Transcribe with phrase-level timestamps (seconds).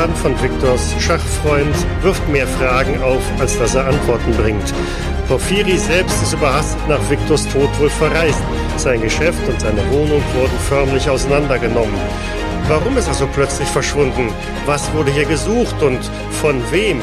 [0.00, 4.74] Antiquitätenladen von Victors Schachfreund wirft mehr Fragen auf, als dass er Antworten bringt.
[5.28, 8.42] Porphyri selbst ist überhastet nach Victors Tod wohl verreist.
[8.76, 11.94] Sein Geschäft und seine Wohnung wurden förmlich auseinandergenommen.
[12.68, 14.32] Warum ist er so plötzlich verschwunden?
[14.64, 16.00] Was wurde hier gesucht und
[16.40, 17.00] von wem?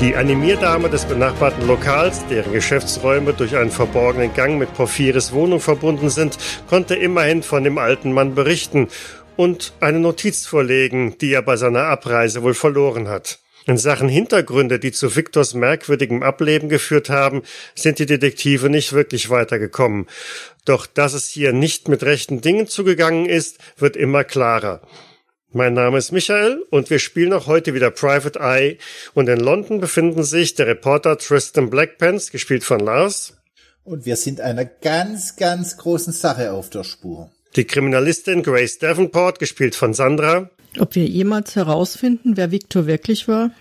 [0.00, 6.10] Die Animierdame des benachbarten Lokals, deren Geschäftsräume durch einen verborgenen Gang mit Porphyris Wohnung verbunden
[6.10, 6.36] sind,
[6.68, 8.88] konnte immerhin von dem alten Mann berichten
[9.36, 13.38] und eine Notiz vorlegen, die er bei seiner Abreise wohl verloren hat.
[13.66, 17.42] In Sachen Hintergründe, die zu Victors merkwürdigem Ableben geführt haben,
[17.74, 20.06] sind die Detektive nicht wirklich weitergekommen.
[20.66, 24.82] Doch dass es hier nicht mit rechten Dingen zugegangen ist, wird immer klarer.
[25.50, 28.76] Mein Name ist Michael und wir spielen auch heute wieder Private Eye
[29.14, 33.34] und in London befinden sich der Reporter Tristan Blackpants, gespielt von Lars.
[33.84, 37.30] Und wir sind einer ganz, ganz großen Sache auf der Spur.
[37.56, 40.50] Die Kriminalistin Grace Davenport, gespielt von Sandra.
[40.80, 43.52] Ob wir jemals herausfinden, wer Victor wirklich war?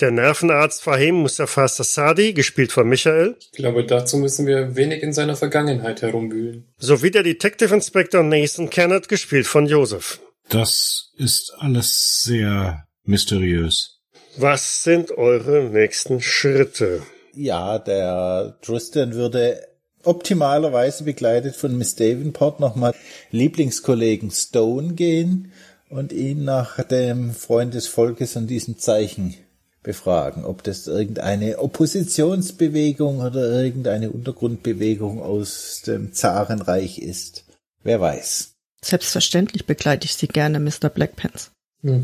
[0.00, 3.36] Der Nervenarzt Fahim Mustafa Sassadi, gespielt von Michael.
[3.38, 6.66] Ich glaube, dazu müssen wir wenig in seiner Vergangenheit herumwühlen.
[6.78, 10.20] Sowie der Detective Inspector Nathan Kennett, gespielt von Joseph.
[10.48, 14.00] Das ist alles sehr mysteriös.
[14.36, 17.02] Was sind eure nächsten Schritte?
[17.34, 19.60] Ja, der Tristan würde
[20.04, 22.94] optimalerweise begleitet von Miss Davenport nochmal
[23.30, 25.52] Lieblingskollegen Stone gehen
[25.90, 29.34] und ihn nach dem Freund des Volkes und diesen Zeichen
[29.82, 37.44] befragen, ob das irgendeine Oppositionsbewegung oder irgendeine Untergrundbewegung aus dem Zarenreich ist.
[37.82, 38.54] Wer weiß.
[38.84, 40.88] Selbstverständlich begleite ich Sie gerne, Mr.
[40.88, 41.50] Blackpants.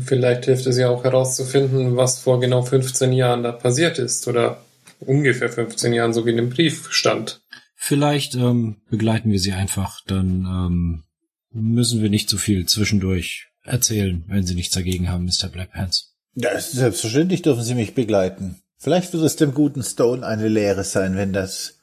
[0.05, 4.61] Vielleicht hilft es ja auch herauszufinden, was vor genau 15 Jahren da passiert ist oder
[5.01, 7.41] ungefähr 15 Jahren, so wie in dem Brief stand.
[7.75, 11.03] Vielleicht ähm, begleiten wir sie einfach, dann ähm,
[11.51, 15.49] müssen wir nicht so viel zwischendurch erzählen, wenn Sie nichts dagegen haben, Mr.
[15.49, 16.15] Blackpants.
[16.35, 18.61] Ja, selbstverständlich dürfen Sie mich begleiten.
[18.77, 21.79] Vielleicht wird es dem guten Stone eine Lehre sein, wenn das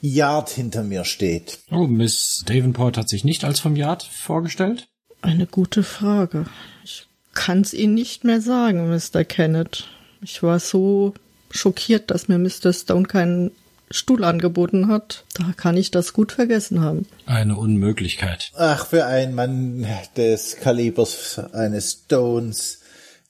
[0.00, 1.58] Yard hinter mir steht.
[1.70, 4.88] Oh, Miss Davenport hat sich nicht als vom Yard vorgestellt?
[5.22, 6.46] Eine gute Frage.
[6.84, 9.24] Ich kann's Ihnen nicht mehr sagen, Mr.
[9.24, 9.88] Kenneth.
[10.22, 11.14] Ich war so
[11.50, 12.72] schockiert, dass mir Mr.
[12.72, 13.50] Stone keinen
[13.90, 15.24] Stuhl angeboten hat.
[15.34, 17.06] Da kann ich das gut vergessen haben.
[17.26, 18.50] Eine Unmöglichkeit.
[18.56, 19.86] Ach, für einen Mann
[20.16, 22.80] des Kalibers eines Stones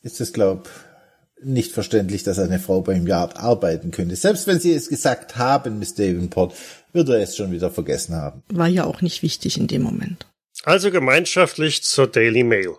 [0.03, 0.69] ist es, glaub,
[1.43, 4.17] nicht verständlich, dass eine Frau beim Yard arbeiten könnte.
[4.17, 6.55] Selbst wenn Sie es gesagt haben, Miss Davenport,
[6.93, 8.43] wird er es schon wieder vergessen haben.
[8.49, 10.27] War ja auch nicht wichtig in dem Moment.
[10.65, 12.77] Also gemeinschaftlich zur Daily Mail.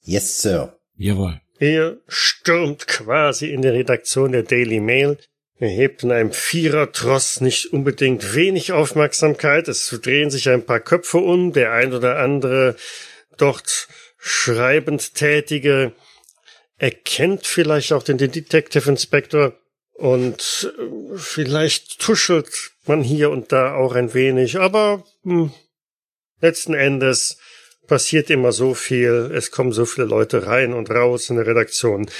[0.00, 0.78] Yes, Sir.
[0.96, 1.40] Jawohl.
[1.60, 5.18] Ihr stürmt quasi in die Redaktion der Daily Mail,
[5.62, 9.68] erhebt in einem Vierertross nicht unbedingt wenig Aufmerksamkeit.
[9.68, 12.76] Es drehen sich ein paar Köpfe um, der ein oder andere
[13.36, 15.92] dort schreibend Tätige
[16.78, 19.52] erkennt vielleicht auch den Detective Inspector
[19.92, 25.52] und äh, vielleicht tuschelt man hier und da auch ein wenig, aber hm,
[26.40, 27.38] letzten Endes
[27.86, 32.10] passiert immer so viel, es kommen so viele Leute rein und raus in der Redaktion,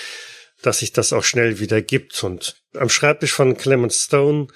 [0.63, 2.23] dass sich das auch schnell wieder gibt.
[2.25, 4.49] Und am Schreibtisch von Clement Stone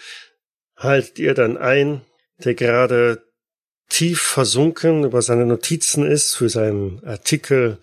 [0.77, 2.03] haltet ihr dann ein,
[2.39, 3.23] der gerade
[3.89, 7.79] tief versunken über seine Notizen ist für seinen Artikel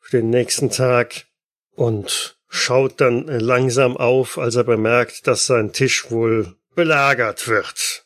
[0.00, 1.26] für den nächsten Tag
[1.74, 8.04] und schaut dann langsam auf, als er bemerkt, dass sein Tisch wohl belagert wird.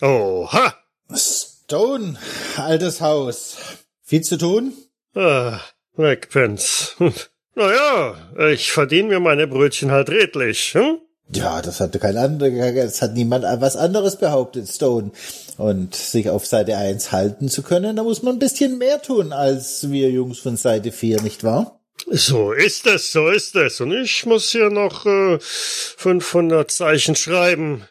[0.00, 0.74] Oha!
[1.14, 2.18] Stone,
[2.56, 3.56] altes Haus.
[4.02, 4.72] Viel zu tun?
[5.14, 5.60] Ah,
[5.96, 6.96] Blackpants.
[7.56, 8.14] Naja,
[8.52, 10.98] ich verdiene mir meine Brötchen halt redlich, hm?
[11.32, 15.10] Ja, das hatte kein anderer, das hat niemand was anderes behauptet, Stone.
[15.56, 19.32] Und sich auf Seite 1 halten zu können, da muss man ein bisschen mehr tun
[19.32, 21.80] als wir Jungs von Seite 4, nicht wahr?
[22.10, 23.80] So ist es, so ist es.
[23.80, 27.84] Und ich muss hier noch äh, 500 Zeichen schreiben.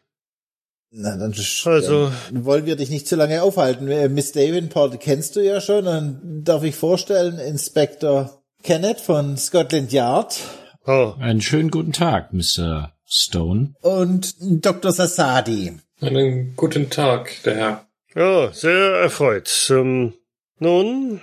[0.91, 1.33] Na, dann,
[1.65, 3.89] Also- dann wollen wir dich nicht zu lange aufhalten.
[3.89, 5.85] Äh, Miss Davenport kennst du ja schon.
[5.85, 10.39] Dann darf ich vorstellen, Inspector Kenneth von Scotland Yard
[10.87, 12.93] Oh, Einen schönen guten Tag, Mr.
[13.07, 13.73] Stone.
[13.81, 14.91] und Dr.
[14.91, 15.73] Sassadi.
[16.01, 17.87] Einen guten Tag, der Herr.
[18.15, 19.67] ja, sehr erfreut.
[19.71, 20.13] Ähm,
[20.59, 21.21] nun,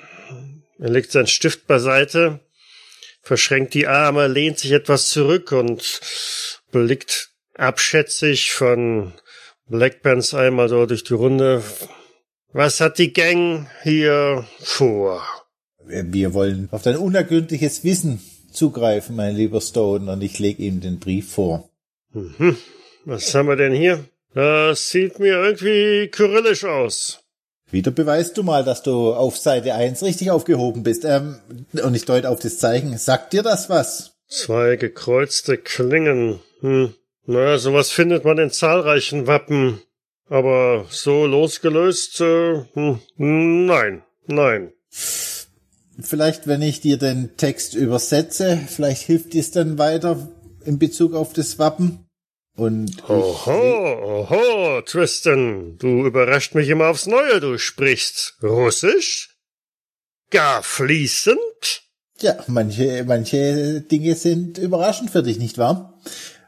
[0.79, 2.41] er legt seinen Stift beiseite,
[3.23, 6.01] verschränkt die Arme, lehnt sich etwas zurück und
[6.73, 9.13] blickt abschätzig von
[9.69, 11.63] Blackpants einmal so durch die Runde.
[12.53, 15.23] Was hat die Gang hier vor?
[15.87, 18.21] Wir wollen auf dein unergründliches Wissen
[18.53, 21.69] zugreifen, mein lieber Stone, und ich lege ihm den Brief vor.
[22.13, 22.57] Mhm.
[23.05, 24.05] Was haben wir denn hier?
[24.35, 27.21] Das sieht mir irgendwie kyrillisch aus.
[27.71, 31.05] Wieder beweist du mal, dass du auf Seite 1 richtig aufgehoben bist.
[31.05, 31.39] Ähm,
[31.73, 32.97] und ich deute auf das Zeichen.
[32.99, 34.13] Sagt dir das was?
[34.29, 36.41] Zwei gekreuzte Klingen.
[36.61, 36.95] Hm.
[37.25, 39.81] Na, sowas findet man in zahlreichen Wappen.
[40.29, 44.73] Aber so losgelöst, äh, hm, nein, nein.
[46.03, 50.29] Vielleicht, wenn ich dir den Text übersetze, vielleicht hilft dies dann weiter
[50.65, 52.07] in Bezug auf das Wappen.
[52.55, 57.41] Und Oho, oho, Tristan, du überrascht mich immer aufs Neue.
[57.41, 59.37] Du sprichst Russisch?
[60.31, 61.83] Gar fließend?
[62.21, 65.99] Ja, manche, manche Dinge sind überraschend für dich, nicht wahr?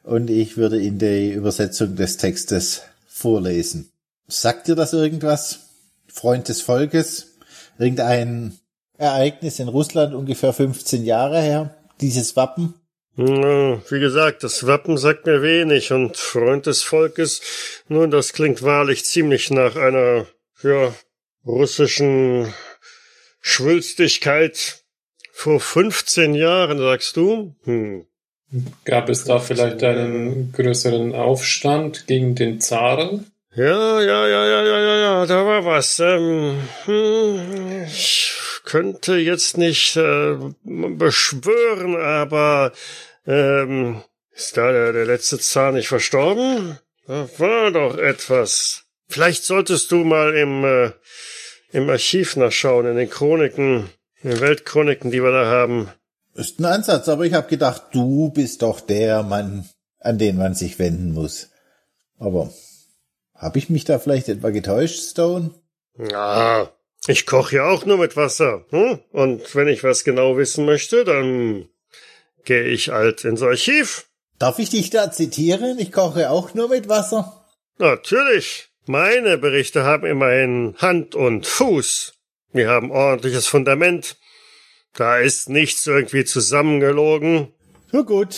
[0.03, 3.91] Und ich würde in die Übersetzung des Textes vorlesen.
[4.27, 5.61] Sagt dir das irgendwas?
[6.07, 7.39] Freund des Volkes?
[7.79, 8.59] Irgendein
[8.97, 11.75] Ereignis in Russland ungefähr 15 Jahre her?
[12.01, 12.75] Dieses Wappen?
[13.17, 17.41] Wie gesagt, das Wappen sagt mir wenig und Freund des Volkes,
[17.89, 20.27] nun, das klingt wahrlich ziemlich nach einer,
[20.65, 20.93] ja,
[21.47, 22.53] russischen
[23.41, 24.83] Schwülstigkeit
[25.31, 27.55] vor 15 Jahren, sagst du?
[27.65, 28.07] Hm.
[28.85, 33.27] Gab es da vielleicht einen größeren Aufstand gegen den Zaren?
[33.55, 36.01] Ja, ja, ja, ja, ja, ja, ja, da war was.
[36.01, 38.33] Ähm, hm, ich
[38.65, 42.73] könnte jetzt nicht äh, beschwören, aber
[43.27, 44.03] ähm,
[44.33, 46.79] ist da der, der letzte Zahn nicht verstorben?
[47.07, 48.85] Da war doch etwas.
[49.07, 50.91] Vielleicht solltest du mal im, äh,
[51.73, 53.91] im Archiv nachschauen, in den Chroniken,
[54.23, 55.91] in den Weltchroniken, die wir da haben.
[56.35, 59.69] Ist ein Ansatz, aber ich habe gedacht, du bist doch der Mann,
[60.01, 61.51] an den man sich wenden muss.
[62.19, 62.53] Aber
[63.35, 65.51] habe ich mich da vielleicht etwa getäuscht, Stone?
[65.97, 66.73] Ja,
[67.07, 68.65] ich koche ja auch nur mit Wasser.
[68.71, 69.01] Hm?
[69.13, 71.69] Und wenn ich was genau wissen möchte, dann
[72.45, 74.07] gehe ich alt ins Archiv.
[74.39, 75.79] Darf ich dich da zitieren?
[75.79, 77.45] Ich koche auch nur mit Wasser.
[77.79, 78.69] Natürlich.
[78.87, 82.15] Meine Berichte haben immerhin Hand und Fuß.
[82.53, 84.17] Wir haben ordentliches Fundament.
[84.95, 87.49] Da ist nichts irgendwie zusammengelogen.
[87.91, 88.37] So gut,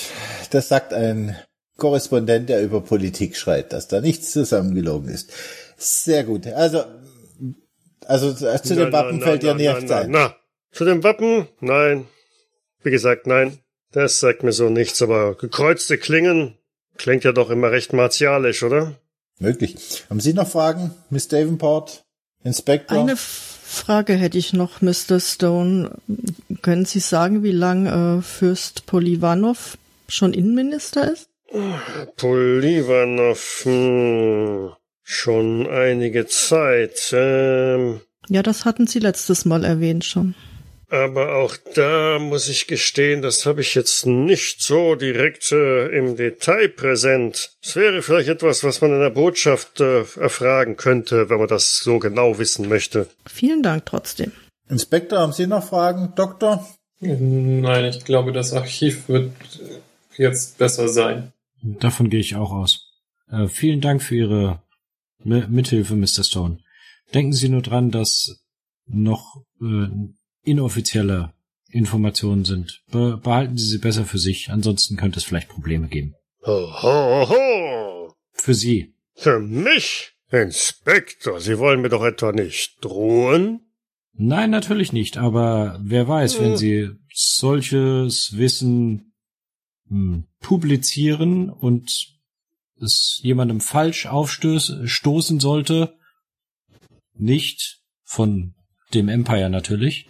[0.50, 1.36] das sagt ein
[1.76, 5.32] Korrespondent, der über Politik schreit, dass da nichts zusammengelogen ist.
[5.76, 6.46] Sehr gut.
[6.46, 6.84] Also,
[8.06, 10.10] also zu na, dem Wappen fällt dir nichts ein.
[10.10, 10.34] Na,
[10.72, 11.48] zu dem Wappen?
[11.60, 12.06] Nein.
[12.82, 13.58] Wie gesagt, nein.
[13.92, 16.58] Das sagt mir so nichts, aber gekreuzte Klingen
[16.96, 18.94] klingt ja doch immer recht martialisch, oder?
[19.38, 20.04] Möglich.
[20.08, 22.04] Haben Sie noch Fragen, Miss Davenport?
[22.42, 22.98] Inspector?
[22.98, 25.20] Eine Frage hätte ich noch, Mr.
[25.20, 25.90] Stone.
[26.62, 29.76] Können Sie sagen, wie lange äh, Fürst Polivanov
[30.08, 31.28] schon Innenminister ist?
[32.16, 34.72] Polivanov, hm,
[35.08, 37.10] schon einige Zeit.
[37.12, 40.34] Ähm, ja, das hatten Sie letztes Mal erwähnt schon.
[40.88, 46.16] Aber auch da muss ich gestehen, das habe ich jetzt nicht so direkt äh, im
[46.16, 47.52] Detail präsent.
[47.62, 51.78] Es wäre vielleicht etwas, was man in der Botschaft äh, erfragen könnte, wenn man das
[51.78, 53.08] so genau wissen möchte.
[53.26, 54.32] Vielen Dank trotzdem.
[54.68, 56.66] Inspektor, haben Sie noch Fragen, Doktor?
[56.98, 59.32] Nein, ich glaube, das Archiv wird
[60.16, 61.32] jetzt besser sein.
[61.62, 62.92] Davon gehe ich auch aus.
[63.30, 64.62] Äh, vielen Dank für Ihre
[65.24, 66.24] M Mithilfe, Mr.
[66.24, 66.58] Stone.
[67.14, 68.44] Denken Sie nur dran, dass
[68.86, 69.88] noch äh,
[70.42, 71.32] inoffizielle
[71.68, 72.82] Informationen sind.
[72.90, 76.14] Be behalten Sie sie besser für sich, ansonsten könnte es vielleicht Probleme geben.
[76.46, 78.14] Ho, ho, ho.
[78.32, 78.94] Für Sie.
[79.14, 80.12] Für mich?
[80.30, 83.60] Inspektor, Sie wollen mir doch etwa nicht drohen?
[84.12, 86.56] Nein, natürlich nicht, aber wer weiß, wenn hm.
[86.56, 89.12] Sie solches Wissen
[89.88, 92.15] hm, publizieren und
[92.80, 95.94] es jemandem falsch aufstoßen sollte,
[97.14, 98.54] nicht von
[98.94, 100.08] dem Empire natürlich,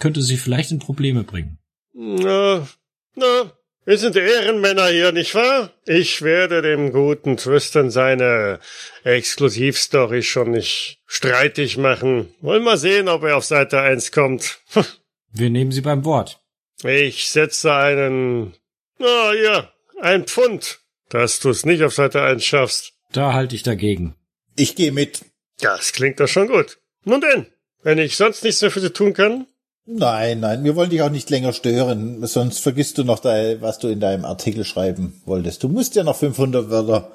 [0.00, 1.58] könnte sie vielleicht in Probleme bringen.
[1.92, 2.66] Na,
[3.14, 3.52] na,
[3.86, 5.70] wir sind Ehrenmänner hier, nicht wahr?
[5.84, 8.58] Ich werde dem guten Tristan seine
[9.04, 12.34] Exklusivstory schon nicht streitig machen.
[12.40, 14.60] Wollen mal sehen, ob er auf Seite 1 kommt.
[15.32, 16.40] wir nehmen Sie beim Wort.
[16.82, 18.54] Ich setze einen,
[18.98, 19.70] na ja,
[20.00, 20.80] ein Pfund,
[21.14, 22.92] dass du es nicht auf Seite 1 schaffst.
[23.12, 24.16] Da halte ich dagegen.
[24.56, 25.24] Ich gehe mit.
[25.60, 26.78] Das klingt doch schon gut.
[27.04, 27.46] Nun denn,
[27.82, 29.46] wenn ich sonst nichts mehr für Sie tun kann,
[29.86, 33.78] Nein, nein, wir wollen dich auch nicht länger stören, sonst vergisst du noch, da, was
[33.78, 35.62] du in deinem Artikel schreiben wolltest.
[35.62, 37.12] Du musst ja noch 500 Wörter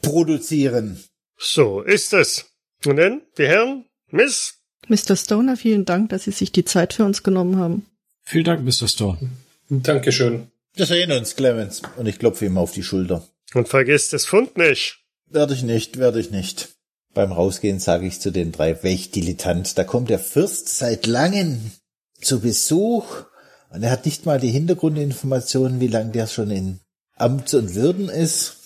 [0.00, 0.98] produzieren.
[1.36, 2.46] So ist es.
[2.86, 4.54] Und denn, die Herren, Miss?
[4.88, 5.16] Mr.
[5.16, 7.84] Stoner, vielen Dank, dass Sie sich die Zeit für uns genommen haben.
[8.22, 8.88] Vielen Dank, Mr.
[8.88, 9.30] Stone.
[9.68, 10.51] Dankeschön.
[10.74, 11.82] Wir sehen uns, Clemens.
[11.96, 13.26] Und ich klopfe ihm auf die Schulter.
[13.54, 15.00] Und vergiss das Fund nicht.
[15.28, 16.70] Werde ich nicht, werde ich nicht.
[17.14, 21.72] Beim Rausgehen sage ich zu den drei, welch Dilettant, da kommt der Fürst seit langem
[22.20, 23.24] zu Besuch
[23.70, 26.80] und er hat nicht mal die Hintergrundinformationen, wie lange der schon in
[27.16, 28.56] Amt und Würden ist.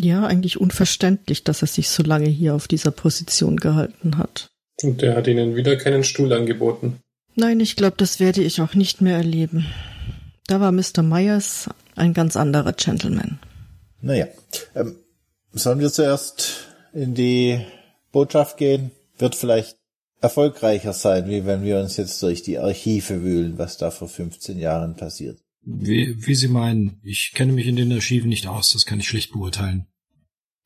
[0.00, 4.50] Ja, eigentlich unverständlich, dass er sich so lange hier auf dieser Position gehalten hat.
[4.82, 7.00] Und der hat ihnen wieder keinen Stuhl angeboten.
[7.38, 9.64] Nein, ich glaube, das werde ich auch nicht mehr erleben.
[10.48, 11.02] Da war Mr.
[11.02, 13.38] Myers ein ganz anderer Gentleman.
[14.00, 14.26] Naja,
[14.74, 14.96] ähm,
[15.52, 17.64] sollen wir zuerst in die
[18.10, 18.90] Botschaft gehen?
[19.18, 19.76] Wird vielleicht
[20.20, 24.58] erfolgreicher sein, wie wenn wir uns jetzt durch die Archive wühlen, was da vor 15
[24.58, 25.38] Jahren passiert.
[25.62, 29.06] Wie, wie Sie meinen, ich kenne mich in den Archiven nicht aus, das kann ich
[29.06, 29.86] schlecht beurteilen.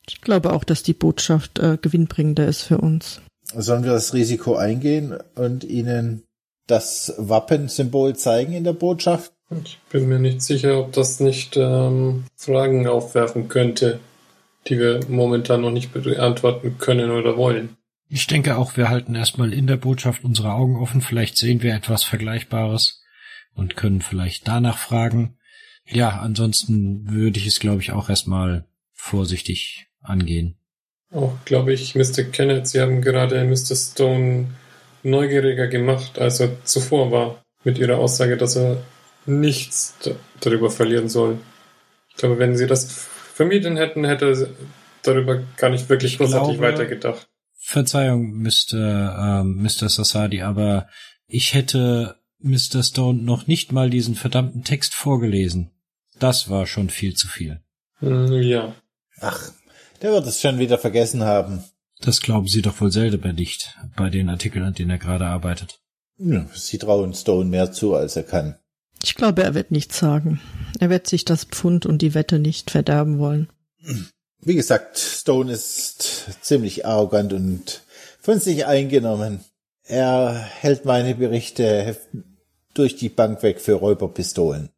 [0.07, 3.21] Ich glaube auch, dass die Botschaft äh, gewinnbringender ist für uns.
[3.53, 6.23] Sollen wir das Risiko eingehen und Ihnen
[6.67, 9.33] das Wappensymbol zeigen in der Botschaft?
[9.63, 13.99] Ich bin mir nicht sicher, ob das nicht ähm, Fragen aufwerfen könnte,
[14.67, 17.77] die wir momentan noch nicht beantworten können oder wollen.
[18.09, 21.01] Ich denke auch, wir halten erstmal in der Botschaft unsere Augen offen.
[21.01, 23.01] Vielleicht sehen wir etwas Vergleichbares
[23.55, 25.37] und können vielleicht danach fragen.
[25.85, 30.55] Ja, ansonsten würde ich es, glaube ich, auch erstmal vorsichtig angehen.
[31.11, 32.23] Auch, glaube ich, Mr.
[32.23, 33.75] Kenneth, Sie haben gerade Mr.
[33.75, 34.47] Stone
[35.03, 38.83] neugieriger gemacht, als er zuvor war, mit Ihrer Aussage, dass er
[39.25, 39.95] nichts
[40.39, 41.39] darüber verlieren soll.
[42.09, 42.85] Ich glaube, wenn Sie das
[43.33, 44.47] vermieden hätten, hätte er
[45.01, 47.27] darüber gar nicht wirklich großartig weitergedacht.
[47.57, 49.41] Verzeihung, Mr.
[49.41, 49.89] Ähm, Mr.
[49.89, 50.87] Sassadi, aber
[51.27, 52.83] ich hätte Mr.
[52.83, 55.71] Stone noch nicht mal diesen verdammten Text vorgelesen.
[56.19, 57.61] Das war schon viel zu viel.
[57.99, 58.75] Hm, Ja.
[59.21, 59.49] Ach,
[60.01, 61.63] der wird es schon wieder vergessen haben.
[62.03, 65.79] Das glauben Sie doch wohl selber nicht bei den Artikeln, an denen er gerade arbeitet.
[66.17, 68.57] Ja, Sie trauen Stone mehr zu, als er kann.
[69.01, 70.41] Ich glaube, er wird nichts sagen.
[70.79, 73.49] Er wird sich das Pfund und die Wette nicht verderben wollen.
[74.41, 77.83] Wie gesagt, Stone ist ziemlich arrogant und
[78.19, 79.39] von sich eingenommen.
[79.85, 81.97] Er hält meine Berichte
[82.73, 84.69] durch die Bank weg für Räuberpistolen.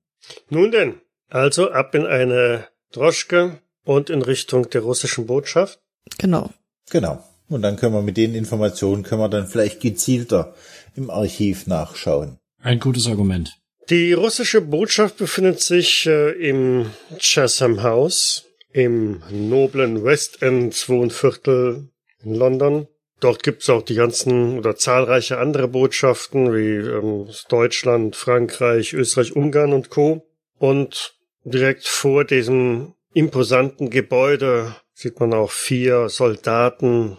[0.50, 5.80] Nun denn, also ab in eine Droschke und in Richtung der russischen Botschaft.
[6.18, 6.52] Genau.
[6.90, 7.24] Genau.
[7.48, 10.56] Und dann können wir mit den Informationen, können wir dann vielleicht gezielter
[10.96, 12.38] im Archiv nachschauen.
[12.62, 13.58] Ein gutes Argument.
[13.90, 16.88] Die russische Botschaft befindet sich äh, im
[17.20, 21.90] Chatham House im noblen West End Wohnviertel
[22.24, 22.88] in London.
[23.20, 29.72] Dort gibt's auch die ganzen oder zahlreiche andere Botschaften wie ähm, Deutschland, Frankreich, Österreich, Ungarn
[29.72, 30.28] und Co.
[30.58, 37.18] Und direkt vor diesem imposanten Gebäude sieht man auch vier Soldaten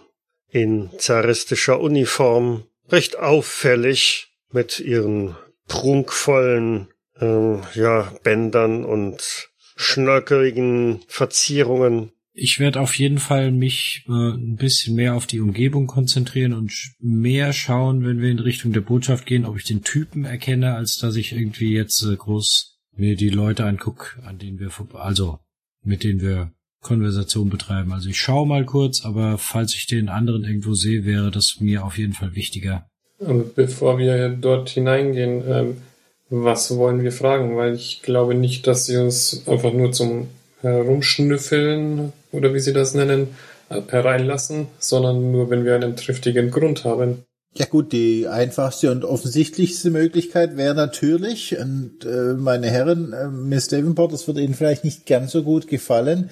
[0.48, 5.36] in zaristischer Uniform, recht auffällig mit ihren
[5.68, 6.88] prunkvollen
[7.20, 12.12] ähm, ja, Bändern und schnörkeligen Verzierungen.
[12.32, 16.72] Ich werde auf jeden Fall mich äh, ein bisschen mehr auf die Umgebung konzentrieren und
[16.98, 20.96] mehr schauen, wenn wir in Richtung der Botschaft gehen, ob ich den Typen erkenne, als
[20.96, 25.40] dass ich irgendwie jetzt äh, groß mir die Leute anguck, an denen wir also
[25.82, 26.52] mit denen wir
[26.86, 27.92] Konversation betreiben.
[27.92, 31.84] Also ich schaue mal kurz, aber falls ich den anderen irgendwo sehe, wäre das mir
[31.84, 32.86] auf jeden Fall wichtiger.
[33.18, 35.76] Und bevor wir dort hineingehen, ähm,
[36.30, 37.56] was wollen wir fragen?
[37.56, 40.28] Weil ich glaube nicht, dass sie uns einfach nur zum
[40.60, 43.28] Herumschnüffeln oder wie sie das nennen,
[43.68, 47.24] hereinlassen, sondern nur, wenn wir einen triftigen Grund haben.
[47.58, 53.68] Ja gut, die einfachste und offensichtlichste Möglichkeit wäre natürlich, und äh, meine Herren, äh, Miss
[53.68, 56.28] Davenport, das wird Ihnen vielleicht nicht ganz so gut gefallen,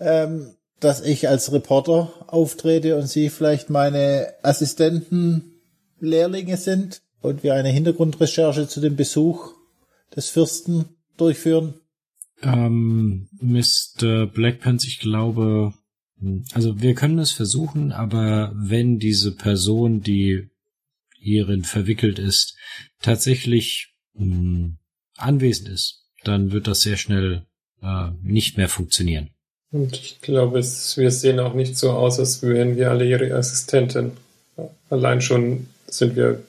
[0.00, 5.52] ähm, dass ich als Reporter auftrete und Sie vielleicht meine Assistenten,
[6.00, 9.52] Lehrlinge sind und wir eine Hintergrundrecherche zu dem Besuch
[10.14, 11.74] des Fürsten durchführen.
[12.42, 14.26] Ähm, Mr.
[14.26, 15.74] Blackpants, ich glaube,
[16.18, 20.50] hm, also wir können es versuchen, aber wenn diese Person, die
[21.16, 22.56] hierin verwickelt ist,
[23.00, 24.72] tatsächlich mh,
[25.16, 27.46] anwesend ist, dann wird das sehr schnell
[27.80, 29.30] äh, nicht mehr funktionieren.
[29.72, 33.34] Und ich glaube, es, wir sehen auch nicht so aus, als wären wir alle ihre
[33.34, 34.12] Assistenten.
[34.90, 36.42] Allein schon sind wir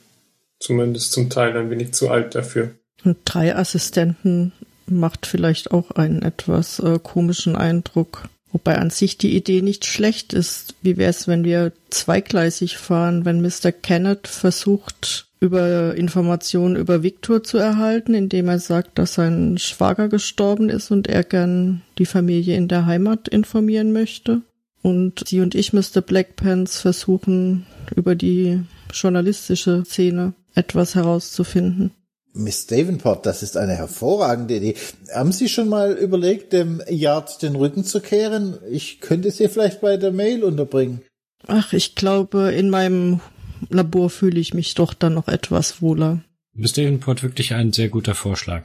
[0.59, 2.71] zumindest zum Teil ein wenig zu alt dafür.
[3.03, 4.51] Und drei Assistenten
[4.85, 8.29] macht vielleicht auch einen etwas äh, komischen Eindruck.
[8.53, 10.75] Wobei an sich die Idee nicht schlecht ist.
[10.83, 13.71] Wie wäre es, wenn wir zweigleisig fahren, wenn Mr.
[13.71, 20.69] Kenneth versucht, über Informationen über Victor zu erhalten, indem er sagt, dass sein Schwager gestorben
[20.69, 24.43] ist und er gern die Familie in der Heimat informieren möchte.
[24.83, 26.01] Und sie und ich, Mr.
[26.01, 28.61] Blackpants, versuchen über die
[28.93, 31.91] journalistische Szene etwas herauszufinden.
[32.33, 34.75] Miss Davenport, das ist eine hervorragende Idee.
[35.13, 38.57] Haben Sie schon mal überlegt, dem Yard den Rücken zu kehren?
[38.71, 41.03] Ich könnte Sie vielleicht bei der Mail unterbringen.
[41.45, 43.21] Ach, ich glaube, in meinem
[43.69, 46.23] Labor fühle ich mich doch dann noch etwas wohler.
[46.53, 48.63] Miss Davenport wirklich ein sehr guter Vorschlag.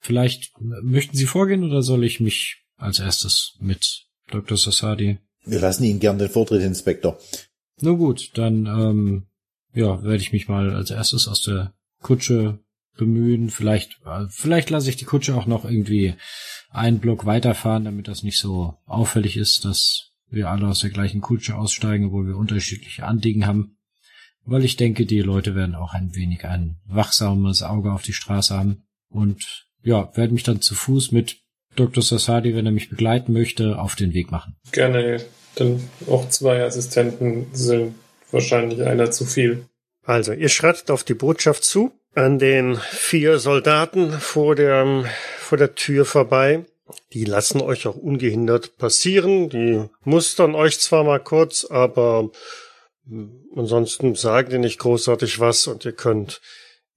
[0.00, 4.56] Vielleicht äh, möchten Sie vorgehen oder soll ich mich als erstes mit Dr.
[4.56, 5.18] Sassadi.
[5.44, 7.18] Wir lassen Ihnen gern den Vortritt, Inspektor.
[7.80, 9.26] Na gut, dann ähm,
[9.74, 12.58] ja, werde ich mich mal als erstes aus der Kutsche
[12.96, 13.50] bemühen.
[13.50, 16.14] Vielleicht, äh, vielleicht lasse ich die Kutsche auch noch irgendwie
[16.70, 21.20] einen Block weiterfahren, damit das nicht so auffällig ist, dass wir alle aus der gleichen
[21.20, 23.78] Kutsche aussteigen, obwohl wir unterschiedliche Anliegen haben.
[24.44, 28.56] Weil ich denke, die Leute werden auch ein wenig ein wachsames Auge auf die Straße
[28.56, 28.84] haben.
[29.08, 31.38] Und ja, werde mich dann zu Fuß mit
[31.74, 32.02] Dr.
[32.02, 34.56] Sassadi, wenn er mich begleiten möchte, auf den Weg machen.
[34.72, 35.24] Gerne,
[35.58, 37.94] denn auch zwei Assistenten sind
[38.30, 39.66] wahrscheinlich einer zu viel.
[40.02, 45.04] Also, ihr schreitet auf die Botschaft zu, an den vier Soldaten vor der,
[45.38, 46.64] vor der Tür vorbei.
[47.12, 49.50] Die lassen euch auch ungehindert passieren.
[49.50, 52.30] Die mustern euch zwar mal kurz, aber
[53.06, 56.40] hm, ansonsten sagen die nicht großartig was und ihr könnt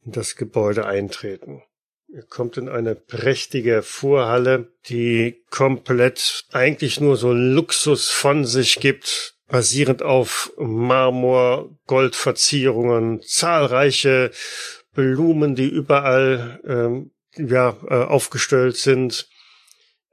[0.06, 1.64] in das Gebäude eintreten.
[2.08, 9.36] Ihr kommt in eine prächtige Vorhalle, die komplett eigentlich nur so Luxus von sich gibt,
[9.48, 14.32] basierend auf Marmor, Goldverzierungen, zahlreiche
[14.94, 19.28] Blumen, die überall ähm, ja, äh, aufgestellt sind.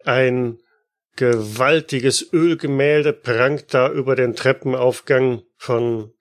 [0.04, 0.59] Ein
[1.16, 6.12] gewaltiges Ölgemälde prangt da über den Treppenaufgang von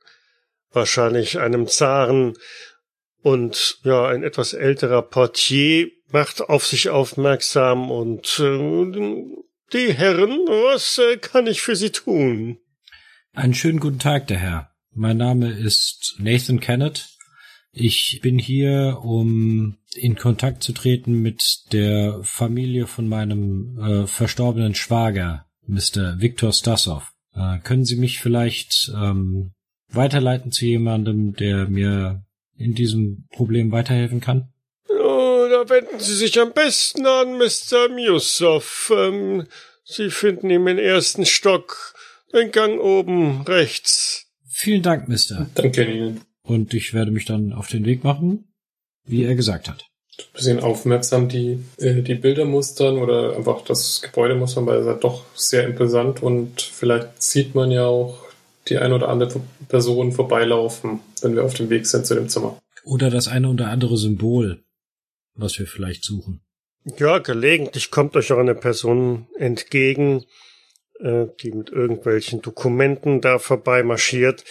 [0.71, 2.37] wahrscheinlich einem Zaren
[3.21, 9.23] und ja, ein etwas älterer Portier macht auf sich aufmerksam und äh,
[9.73, 12.59] die Herren, was äh, kann ich für Sie tun?
[13.33, 14.71] Einen schönen guten Tag, der Herr.
[14.91, 17.14] Mein Name ist Nathan Kennett.
[17.77, 24.75] Ich bin hier, um in Kontakt zu treten mit der Familie von meinem äh, verstorbenen
[24.75, 26.15] Schwager, Mr.
[26.19, 27.11] Viktor Stasov.
[27.35, 29.51] Äh, können Sie mich vielleicht ähm,
[29.89, 32.23] weiterleiten zu jemandem, der mir
[32.57, 34.53] in diesem Problem weiterhelfen kann?
[34.87, 37.89] Oh, da wenden Sie sich am besten an Mr.
[37.89, 38.93] Musow.
[38.95, 39.47] Ähm,
[39.83, 41.93] Sie finden ihn im ersten Stock.
[42.33, 44.27] Den Gang oben rechts.
[44.47, 45.49] Vielen Dank, Mister.
[45.55, 46.21] Danke Ihnen.
[46.45, 48.53] Und ich werde mich dann auf den Weg machen,
[49.03, 49.85] wie er gesagt hat.
[50.17, 54.85] Ein bisschen aufmerksam die, äh, die Bilder mustern oder einfach das Gebäude mustern, weil es
[54.85, 58.23] halt doch sehr imposant und vielleicht sieht man ja auch
[58.67, 62.57] die ein oder andere Person vorbeilaufen, wenn wir auf dem Weg sind zu dem Zimmer.
[62.83, 64.63] Oder das eine oder andere Symbol,
[65.33, 66.41] was wir vielleicht suchen.
[66.97, 70.23] Ja, gelegentlich kommt euch auch eine Person entgegen,
[70.99, 74.43] äh, die mit irgendwelchen Dokumenten da vorbei marschiert.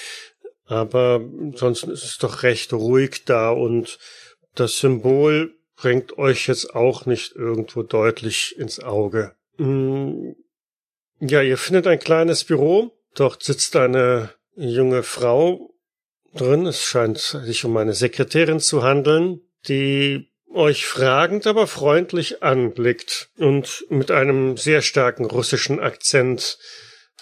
[0.67, 3.99] Aber ansonsten ist es doch recht ruhig da und
[4.55, 9.35] das Symbol bringt euch jetzt auch nicht irgendwo deutlich ins Auge.
[9.59, 10.37] Hm,
[11.21, 12.93] ja, ihr findet ein kleines Büro.
[13.15, 15.75] Dort sitzt eine junge Frau
[16.35, 16.67] drin.
[16.67, 23.85] Es scheint sich um eine Sekretärin zu handeln, die euch fragend, aber freundlich anblickt und
[23.89, 26.59] mit einem sehr starken russischen Akzent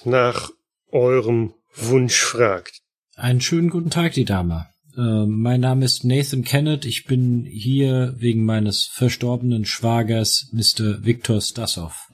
[0.05, 0.50] nach
[0.90, 2.82] eurem Wunsch fragt.
[3.22, 4.66] Einen schönen guten Tag, die Dame.
[4.96, 6.85] Äh, mein Name ist Nathan Kennett.
[6.85, 11.04] Ich bin hier wegen meines verstorbenen Schwagers, Mr.
[11.04, 12.08] Viktor Stasov.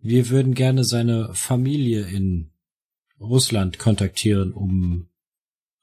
[0.00, 2.52] Wir würden gerne seine Familie in
[3.20, 5.10] Russland kontaktieren, um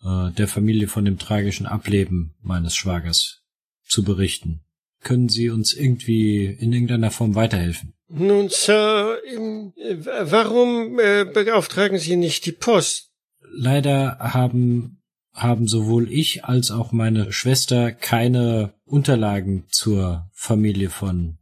[0.04, 3.44] äh, der Familie von dem tragischen Ableben meines Schwagers
[3.86, 4.62] zu berichten.
[5.04, 7.94] Können Sie uns irgendwie in irgendeiner Form weiterhelfen?
[8.08, 9.98] Nun, Sir, äh,
[10.32, 13.07] warum äh, beauftragen Sie nicht die Post?
[13.52, 15.02] Leider haben,
[15.34, 21.38] haben sowohl ich als auch meine Schwester keine Unterlagen zur Familie von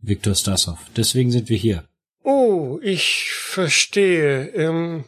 [0.00, 0.78] Viktor Stasov.
[0.96, 1.84] Deswegen sind wir hier.
[2.24, 4.48] Oh, ich verstehe.
[4.48, 5.04] Ähm,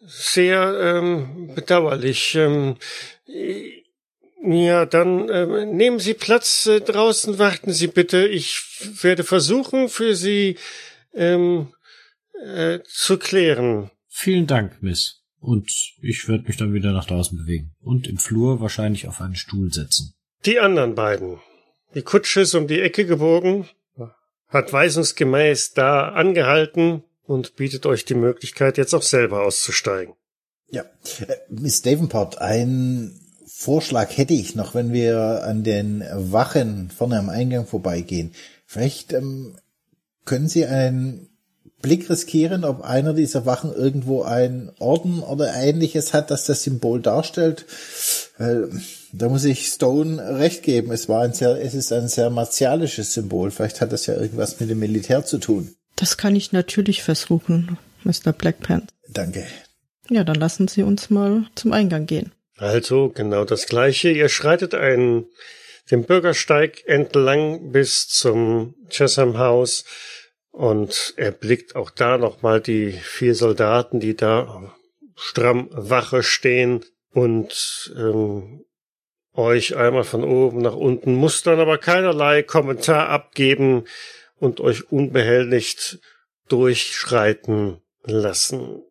[0.00, 2.34] sehr ähm, bedauerlich.
[2.34, 2.76] Ähm,
[4.42, 8.26] ja, dann äh, nehmen Sie Platz äh, draußen, warten Sie bitte.
[8.26, 8.60] Ich
[9.02, 10.56] werde versuchen, für Sie
[11.12, 11.74] ähm,
[12.42, 13.90] äh, zu klären.
[14.08, 15.19] Vielen Dank, Miss.
[15.40, 15.70] Und
[16.02, 19.72] ich werde mich dann wieder nach draußen bewegen und im Flur wahrscheinlich auf einen Stuhl
[19.72, 20.12] setzen.
[20.44, 21.38] Die anderen beiden.
[21.94, 23.68] Die Kutsche ist um die Ecke gebogen,
[24.48, 30.14] hat weisungsgemäß da angehalten und bietet euch die Möglichkeit, jetzt auch selber auszusteigen.
[30.68, 37.18] Ja, äh, Miss Davenport, ein Vorschlag hätte ich noch, wenn wir an den Wachen vorne
[37.18, 38.32] am Eingang vorbeigehen.
[38.66, 39.58] Vielleicht ähm,
[40.24, 41.29] können Sie einen
[41.82, 47.00] Blick riskieren, ob einer dieser Wachen irgendwo ein Orden oder ähnliches hat, das das Symbol
[47.00, 47.64] darstellt.
[48.38, 48.70] Weil
[49.12, 50.92] da muss ich Stone recht geben.
[50.92, 53.50] Es war ein sehr, es ist ein sehr martialisches Symbol.
[53.50, 55.74] Vielleicht hat das ja irgendwas mit dem Militär zu tun.
[55.96, 58.32] Das kann ich natürlich versuchen, Mr.
[58.32, 58.92] Blackpants.
[59.08, 59.46] Danke.
[60.08, 62.32] Ja, dann lassen Sie uns mal zum Eingang gehen.
[62.56, 64.10] Also genau das Gleiche.
[64.10, 65.26] Ihr schreitet einen,
[65.90, 69.84] den Bürgersteig entlang bis zum Chesham House.
[70.50, 74.74] Und er blickt auch da nochmal die vier Soldaten, die da
[75.14, 78.64] stramm Wache stehen und ähm,
[79.34, 83.84] euch einmal von oben nach unten, muss dann aber keinerlei Kommentar abgeben
[84.38, 86.00] und euch unbehelligt
[86.48, 88.82] durchschreiten lassen.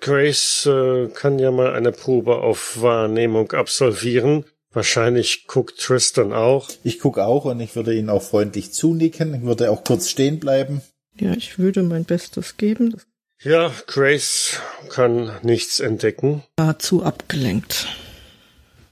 [0.00, 4.44] Grace äh, kann ja mal eine Probe auf Wahrnehmung absolvieren.
[4.72, 6.68] Wahrscheinlich guckt Tristan auch.
[6.82, 9.34] Ich guck auch und ich würde ihn auch freundlich zunicken.
[9.34, 10.82] Ich würde auch kurz stehen bleiben.
[11.18, 12.96] Ja, ich würde mein Bestes geben.
[13.42, 16.42] Ja, Grace kann nichts entdecken.
[16.56, 17.88] War zu abgelenkt.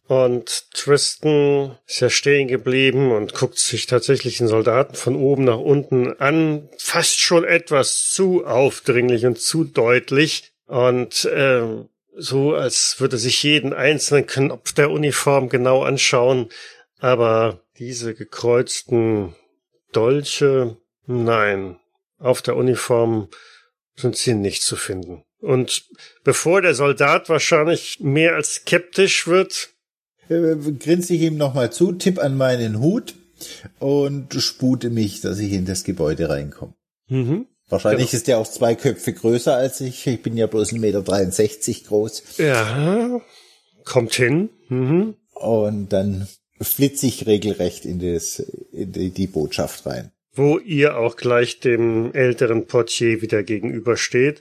[0.07, 5.59] Und Tristan ist ja stehen geblieben und guckt sich tatsächlich den Soldaten von oben nach
[5.59, 10.53] unten an, fast schon etwas zu aufdringlich und zu deutlich.
[10.67, 11.63] Und äh,
[12.17, 16.51] so, als würde sich jeden einzelnen Knopf der Uniform genau anschauen.
[17.01, 19.35] Aber diese gekreuzten
[19.93, 21.79] Dolche, nein,
[22.19, 23.29] auf der Uniform
[23.97, 25.25] sind sie nicht zu finden.
[25.41, 25.85] Und
[26.25, 29.71] bevor der Soldat wahrscheinlich mehr als skeptisch wird,
[30.29, 33.15] äh, grinse ich ihm nochmal zu, tipp an meinen Hut
[33.79, 36.75] und spute mich, dass ich in das Gebäude reinkomme.
[37.09, 37.47] mhm.
[37.69, 38.17] Wahrscheinlich Genau.
[38.19, 40.07] ist der auch zwei Köpfe größer als ich.
[40.07, 42.23] Ich bin ja bloß 1,63 Meter groß.
[42.37, 43.21] ja,
[43.85, 44.51] kommt hin.
[44.69, 45.17] Mhm.
[45.33, 46.29] Und dann
[46.61, 48.39] flitze ich regelrecht in, das,
[48.71, 50.13] in die, die Botschaft rein.
[50.35, 54.41] Wo ihr auch gleich dem älteren Portier wieder gegenübersteht,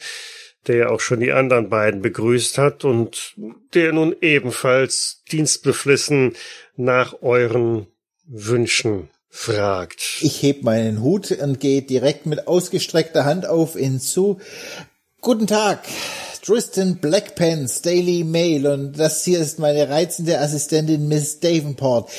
[0.67, 3.35] der ja auch schon die anderen beiden begrüßt hat und
[3.73, 6.33] der nun ebenfalls dienstbeflissen
[6.75, 7.87] nach euren
[8.25, 10.19] Wünschen fragt.
[10.21, 14.39] Ich heb meinen Hut und gehe direkt mit ausgestreckter Hand auf ihn zu.
[15.21, 15.85] Guten Tag,
[16.43, 22.11] Tristan Blackpants, Daily Mail und das hier ist meine reizende Assistentin Miss Davenport.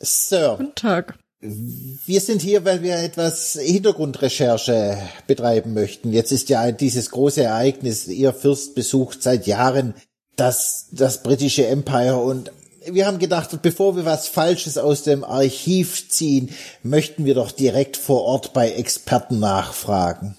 [0.00, 1.21] Sir, Guten Tag.
[1.42, 6.12] Wir sind hier, weil wir etwas Hintergrundrecherche betreiben möchten.
[6.12, 9.94] Jetzt ist ja dieses große Ereignis, Ihr Fürst besucht seit Jahren
[10.36, 12.52] das, das britische Empire und
[12.86, 16.50] wir haben gedacht, bevor wir was Falsches aus dem Archiv ziehen,
[16.82, 20.36] möchten wir doch direkt vor Ort bei Experten nachfragen.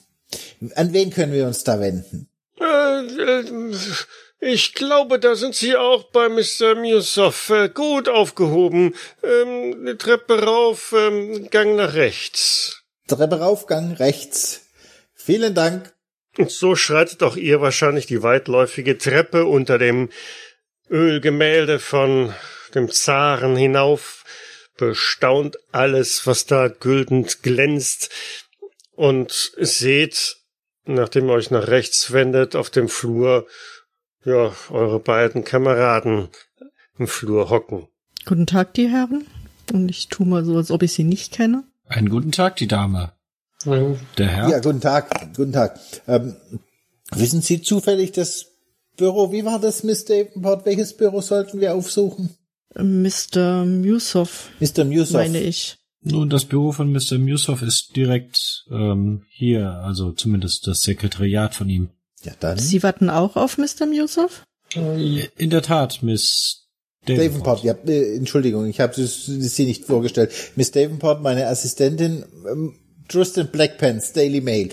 [0.76, 2.28] An wen können wir uns da wenden?
[4.46, 6.76] Ich glaube, da sind Sie auch bei Mr.
[6.76, 8.94] Musoff äh, gut aufgehoben.
[9.24, 12.84] Ähm, eine Treppe rauf, ähm, Gang nach rechts.
[13.08, 14.66] Treppe raufgang rechts.
[15.14, 15.94] Vielen Dank.
[16.38, 20.10] Und so schreitet auch ihr wahrscheinlich die weitläufige Treppe unter dem
[20.90, 22.34] Ölgemälde von
[22.76, 24.26] dem Zaren hinauf,
[24.76, 28.10] bestaunt alles, was da güldend glänzt,
[28.92, 30.36] und seht,
[30.84, 33.48] nachdem ihr euch nach rechts wendet, auf dem Flur,
[34.26, 36.30] ja, eure beiden Kameraden
[36.98, 37.88] im Flur hocken.
[38.26, 39.26] Guten Tag, die Herren.
[39.72, 41.64] Und ich tu mal so, als ob ich sie nicht kenne.
[41.88, 43.14] Einen guten Tag, die Dame.
[43.66, 43.96] Ja.
[44.18, 44.50] Der Herr?
[44.50, 45.36] Ja, guten Tag.
[45.36, 45.80] Guten Tag.
[46.08, 46.36] Ähm,
[47.12, 48.48] wissen Sie zufällig das
[48.98, 49.32] Büro?
[49.32, 50.66] Wie war das, Miss Davenport?
[50.66, 52.36] Welches Büro sollten wir aufsuchen?
[52.76, 53.66] Mr.
[53.66, 54.84] Musoff, Mr.
[54.84, 55.14] Musoff.
[55.14, 55.78] meine ich.
[56.02, 57.18] Nun, das Büro von Mr.
[57.18, 61.90] Musoff ist direkt ähm, hier, also zumindest das Sekretariat von ihm.
[62.24, 62.58] Ja, dann.
[62.58, 63.86] Sie warten auch auf Mr.
[63.86, 64.44] Musoff?
[64.74, 66.64] In der Tat, Miss
[67.06, 70.32] Davenport, ja, äh, Entschuldigung, ich habe Sie nicht vorgestellt.
[70.56, 72.76] Miss Davenport, meine Assistentin, ähm,
[73.10, 74.70] Tristan Blackpants, Daily Mail.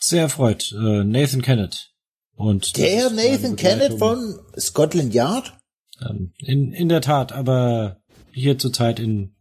[0.00, 1.90] Sehr erfreut, äh, Nathan Kennett.
[2.36, 5.52] Und Der Nathan Kennett von Scotland Yard?
[6.00, 7.98] Ähm, in, in der Tat, aber
[8.32, 9.36] hier zurzeit in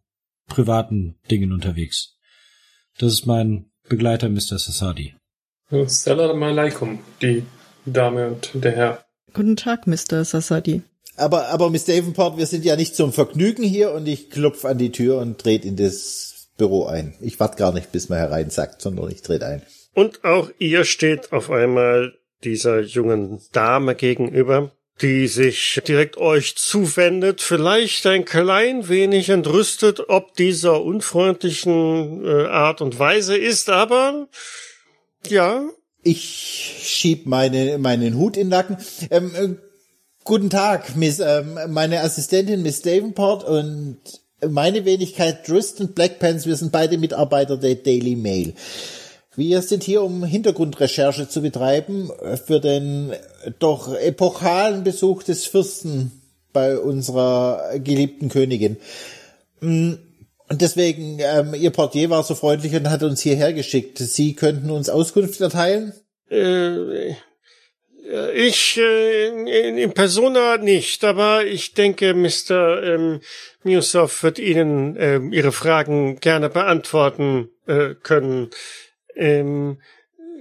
[0.47, 2.17] privaten Dingen unterwegs.
[2.97, 4.59] Das ist mein Begleiter, Mr.
[4.59, 5.15] Sassadi.
[5.87, 7.43] Salam alaikum, die
[7.83, 9.05] Dame und der Herr.
[9.33, 10.23] Guten Tag, Mr.
[10.23, 10.83] Sassadi.
[11.17, 14.77] Aber, aber Miss Davenport, wir sind ja nicht zum Vergnügen hier und ich klopf an
[14.77, 17.15] die Tür und trete in das Büro ein.
[17.21, 19.63] Ich warte gar nicht, bis man hereinsagt, sondern ich trete ein.
[19.95, 27.41] Und auch ihr steht auf einmal dieser jungen Dame gegenüber, die sich direkt euch zuwendet,
[27.41, 34.27] vielleicht ein klein wenig entrüstet, ob dieser unfreundlichen äh, Art und Weise ist, aber
[35.27, 35.69] ja,
[36.03, 36.21] Ich
[36.83, 38.77] schieb meine, meinen Hut in den Nacken.
[39.09, 39.49] Ähm, äh,
[40.23, 43.99] guten Tag, Miss, ähm, meine Assistentin Miss Davenport und
[44.49, 46.45] meine Wenigkeit Tristan Blackpants.
[46.45, 48.53] Wir sind beide Mitarbeiter der Daily Mail.
[49.35, 52.11] Wir sind hier, um Hintergrundrecherche zu betreiben
[52.45, 53.13] für den
[53.59, 56.11] doch epochalen Besuch des Fürsten
[56.51, 58.77] bei unserer geliebten Königin.
[59.59, 59.93] Mm,
[60.49, 63.97] Und deswegen, ähm, Ihr Portier war so freundlich und hat uns hierher geschickt.
[63.97, 65.93] Sie könnten uns Auskunft erteilen?
[68.09, 72.83] äh, ich äh, in, in Persona nicht, aber ich denke, Mr.
[72.83, 73.21] Ähm,
[73.63, 78.49] Musoff wird Ihnen ähm, Ihre Fragen gerne beantworten äh, können.
[79.15, 79.79] Ähm,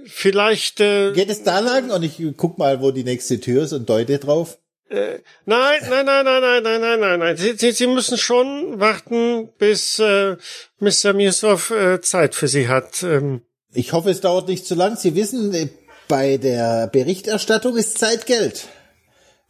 [0.05, 0.79] vielleicht.
[0.79, 1.91] Äh, Geht es da lang?
[1.91, 4.57] Und ich guck mal, wo die nächste Tür ist und deute drauf.
[4.93, 7.37] Äh, nein, nein, nein, nein, nein, nein, nein, nein, nein.
[7.37, 10.37] Sie, Sie, Sie müssen schon warten, bis äh,
[10.79, 11.13] Mr.
[11.13, 13.01] Mirsov äh, Zeit für Sie hat.
[13.01, 13.41] Ähm,
[13.73, 14.95] Ich hoffe, es dauert nicht zu lang.
[14.95, 15.69] Sie wissen, äh,
[16.07, 18.67] bei der Berichterstattung ist Zeit Geld.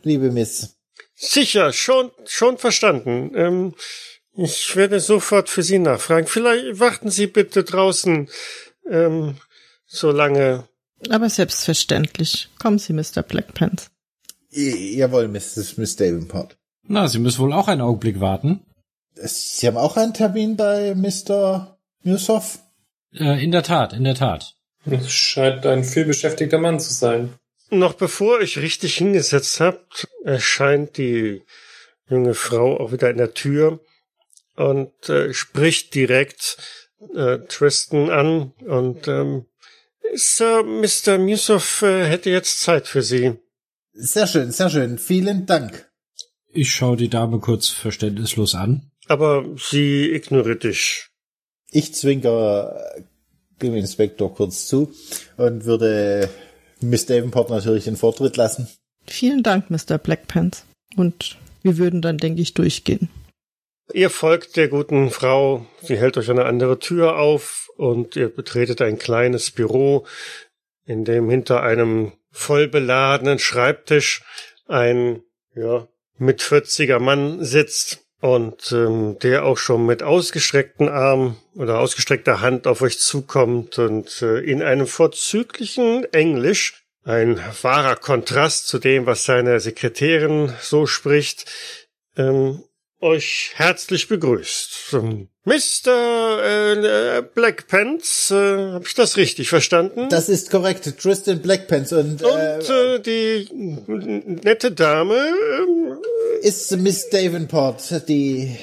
[0.01, 0.77] Liebe Miss.
[1.13, 3.31] sicher, schon, schon verstanden.
[3.35, 3.75] Ähm,
[4.35, 6.27] ich werde sofort für Sie nachfragen.
[6.27, 8.29] Vielleicht warten Sie bitte draußen,
[8.89, 9.35] ähm,
[9.85, 10.69] solange.
[11.09, 12.47] Aber selbstverständlich.
[12.61, 13.23] Kommen Sie, Mr.
[13.23, 13.92] Blackpants.
[14.53, 15.77] Jawohl, Mrs.
[15.77, 16.57] Miss Davenport.
[16.87, 18.61] Na, Sie müssen wohl auch einen Augenblick warten.
[19.15, 21.77] Sie haben auch einen Termin bei Mr.
[22.03, 22.59] Newsoff?
[23.13, 24.55] Äh, in der Tat, in der Tat.
[24.85, 27.33] Es scheint ein vielbeschäftigter Mann zu sein.
[27.69, 31.41] Noch bevor ich richtig hingesetzt habt, erscheint die
[32.09, 33.79] junge Frau auch wieder in der Tür
[34.55, 36.57] und äh, spricht direkt
[37.15, 39.45] äh, Tristan an und ähm,
[40.13, 41.17] Sir Mr.
[41.17, 43.39] Musoff äh, hätte jetzt Zeit für Sie.
[43.93, 44.97] Sehr schön, sehr schön.
[44.97, 45.89] Vielen Dank.
[46.51, 48.91] Ich schaue die Dame kurz verständnislos an.
[49.07, 51.07] Aber sie ignoriert dich.
[51.69, 53.01] Ich zwinker äh,
[53.61, 54.93] dem Inspektor kurz zu
[55.37, 56.29] und würde
[56.81, 58.67] Miss Davenport natürlich den Vortritt lassen.
[59.07, 59.97] Vielen Dank, Mr.
[59.97, 60.65] Blackpants.
[60.95, 63.09] Und wir würden dann, denke ich, durchgehen.
[63.93, 68.81] Ihr folgt der guten Frau, sie hält euch eine andere Tür auf und ihr betretet
[68.81, 70.05] ein kleines Büro,
[70.85, 74.23] in dem hinter einem voll beladenen Schreibtisch
[74.67, 75.21] ein,
[75.55, 82.41] ja, mit 40er Mann sitzt und ähm, der auch schon mit ausgestreckten Arm oder ausgestreckter
[82.41, 89.05] Hand auf euch zukommt und äh, in einem vorzüglichen Englisch, ein wahrer Kontrast zu dem,
[89.05, 91.51] was seine Sekretärin so spricht,
[92.15, 92.63] ähm,
[93.03, 94.95] euch herzlich begrüßt.
[95.45, 97.17] Mr.
[97.17, 100.07] Äh, Blackpants, äh, habe ich das richtig verstanden?
[100.09, 103.47] Das ist korrekt, Tristan Blackpants und, und äh, äh, die
[104.43, 105.97] nette Dame ähm,
[106.41, 108.57] ist Miss Davenport, die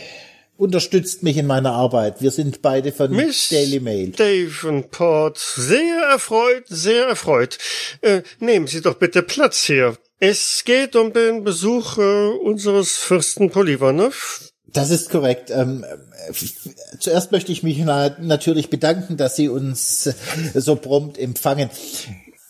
[0.56, 2.20] unterstützt mich in meiner Arbeit.
[2.20, 4.10] Wir sind beide von Miss Daily Mail.
[4.10, 7.58] Davenport, sehr erfreut, sehr erfreut.
[8.00, 9.96] Äh, nehmen Sie doch bitte Platz hier.
[10.22, 14.52] Es geht um den Besuch äh, unseres Fürsten Polivanov.
[14.66, 15.50] Das ist korrekt.
[15.50, 20.12] Ähm, äh, zuerst möchte ich mich na natürlich bedanken, dass Sie uns äh,
[20.54, 21.70] so prompt empfangen.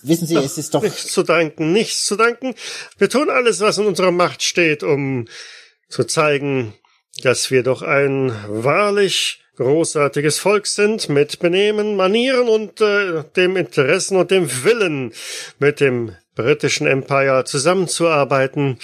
[0.03, 2.57] Wissen Sie, es ist doch Nichts zu danken, nichts zu danken.
[2.99, 5.29] Wir tun alles, was in unserer Macht steht, um
[5.89, 6.75] zu zeigen,
[7.23, 14.17] dass wir doch ein wahrlich großartiges Volk sind, mit Benehmen, Manieren und äh, dem Interessen
[14.17, 15.13] und dem Willen,
[15.61, 18.79] mit dem britischen Empire zusammenzuarbeiten.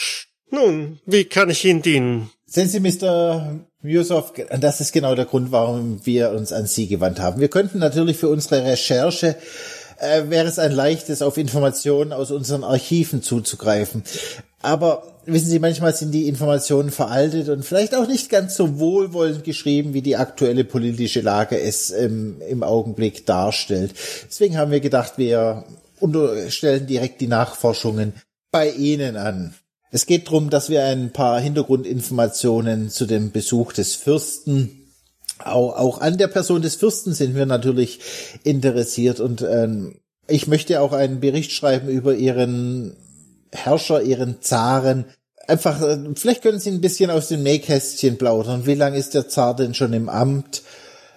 [0.50, 2.30] Nun, wie kann ich Ihnen dienen?
[2.46, 3.60] Sehen Sie, Mr.
[3.82, 7.40] Yusuf, das ist genau der Grund, warum wir uns an Sie gewandt haben.
[7.40, 9.36] Wir könnten natürlich für unsere Recherche
[9.98, 14.02] äh, wäre es ein leichtes, auf Informationen aus unseren Archiven zuzugreifen.
[14.60, 19.44] Aber wissen Sie, manchmal sind die Informationen veraltet und vielleicht auch nicht ganz so wohlwollend
[19.44, 23.94] geschrieben, wie die aktuelle politische Lage es ähm, im Augenblick darstellt.
[24.28, 25.64] Deswegen haben wir gedacht, wir
[26.00, 28.14] unterstellen direkt die Nachforschungen
[28.50, 29.54] bei Ihnen an.
[29.90, 34.86] Es geht darum, dass wir ein paar Hintergrundinformationen zu dem Besuch des Fürsten
[35.38, 38.00] auch, auch an der Person des Fürsten sind wir natürlich
[38.42, 39.96] interessiert und ähm,
[40.28, 42.96] ich möchte auch einen Bericht schreiben über ihren
[43.52, 45.04] Herrscher, ihren Zaren.
[45.46, 48.66] Einfach, äh, vielleicht können Sie ein bisschen aus dem Nähkästchen plaudern.
[48.66, 50.62] Wie lange ist der Zar denn schon im Amt?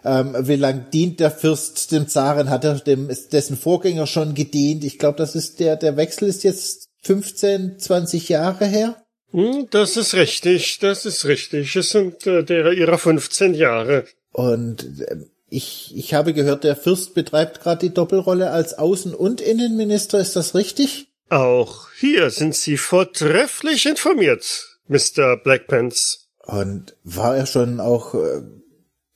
[0.04, 2.50] Ähm, wie lang dient der Fürst dem Zaren?
[2.50, 4.84] Hat er dem, ist dessen Vorgänger schon gedient?
[4.84, 8.96] Ich glaube, das ist der, der Wechsel ist jetzt 15, 20 Jahre her.
[9.32, 11.76] Hm, das ist richtig, das ist richtig.
[11.76, 14.06] Es sind äh, derer ihrer 15 Jahre.
[14.32, 19.42] Und ähm, ich, ich habe gehört, der Fürst betreibt gerade die Doppelrolle als Außen- und
[19.42, 20.20] Innenminister.
[20.20, 21.08] Ist das richtig?
[21.30, 25.38] Auch hier sind Sie vortrefflich informiert, Mr.
[25.38, 26.28] Blackpants.
[26.46, 28.42] Und war er schon auch, äh,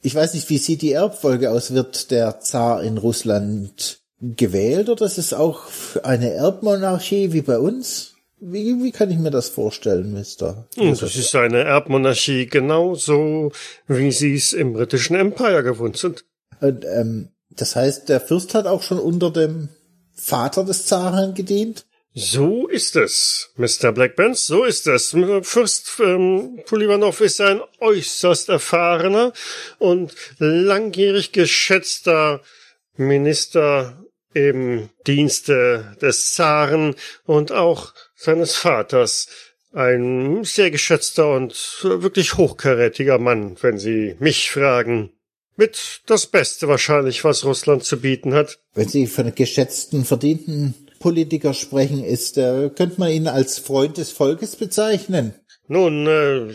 [0.03, 1.73] ich weiß nicht, wie sieht die Erbfolge aus?
[1.73, 5.63] Wird der Zar in Russland gewählt oder ist es auch
[6.03, 8.13] eine Erbmonarchie wie bei uns?
[8.39, 10.67] Wie, wie kann ich mir das vorstellen, Mister?
[10.75, 13.53] Hm, Das ist eine Erbmonarchie genauso,
[13.87, 16.25] wie Sie es im britischen Empire gewohnt sind.
[16.59, 19.69] Und, ähm, das heißt, der Fürst hat auch schon unter dem
[20.13, 21.85] Vater des Zaren gedient?
[22.15, 23.91] So ist es, Mr.
[23.91, 25.15] Blackpants, so ist es.
[25.41, 29.33] Fürst ähm, Polivanov ist ein äußerst erfahrener
[29.79, 32.41] und langjährig geschätzter
[32.97, 33.97] Minister
[34.35, 36.95] im Dienste des Zaren
[37.25, 39.27] und auch seines Vaters.
[39.73, 45.11] Ein sehr geschätzter und wirklich hochkarätiger Mann, wenn Sie mich fragen.
[45.55, 48.59] mit das Beste wahrscheinlich, was Russland zu bieten hat.
[48.73, 54.13] Wenn Sie von geschätzten, verdienten Politiker sprechen, ist, äh, könnte man ihn als Freund des
[54.13, 55.33] Volkes bezeichnen.
[55.67, 56.53] Nun, äh,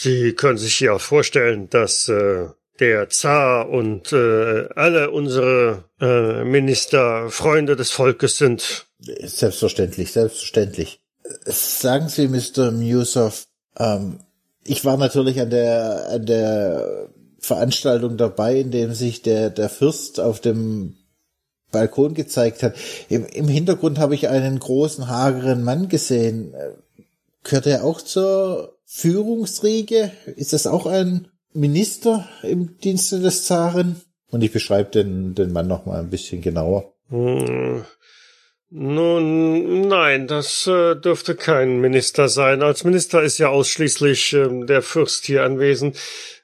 [0.00, 2.48] Sie können sich ja vorstellen, dass äh,
[2.80, 8.86] der Zar und äh, alle unsere äh, Minister Freunde des Volkes sind.
[8.98, 11.00] Selbstverständlich, selbstverständlich.
[11.44, 12.72] Sagen Sie, Mr.
[12.72, 13.46] Musoff,
[13.78, 14.18] ähm,
[14.64, 20.18] ich war natürlich an der, an der Veranstaltung dabei, in dem sich der, der Fürst
[20.18, 20.97] auf dem
[21.70, 22.76] Balkon gezeigt hat.
[23.08, 26.54] Im, im Hintergrund habe ich einen großen, hageren Mann gesehen.
[27.44, 30.12] Gehört er auch zur Führungsriege?
[30.36, 34.00] Ist das auch ein Minister im Dienste des Zaren?
[34.30, 36.92] Und ich beschreibe den, den Mann noch mal ein bisschen genauer.
[37.08, 37.84] Hm.
[38.70, 42.62] Nun, nein, das äh, dürfte kein Minister sein.
[42.62, 45.96] Als Minister ist ja ausschließlich ähm, der Fürst hier anwesend.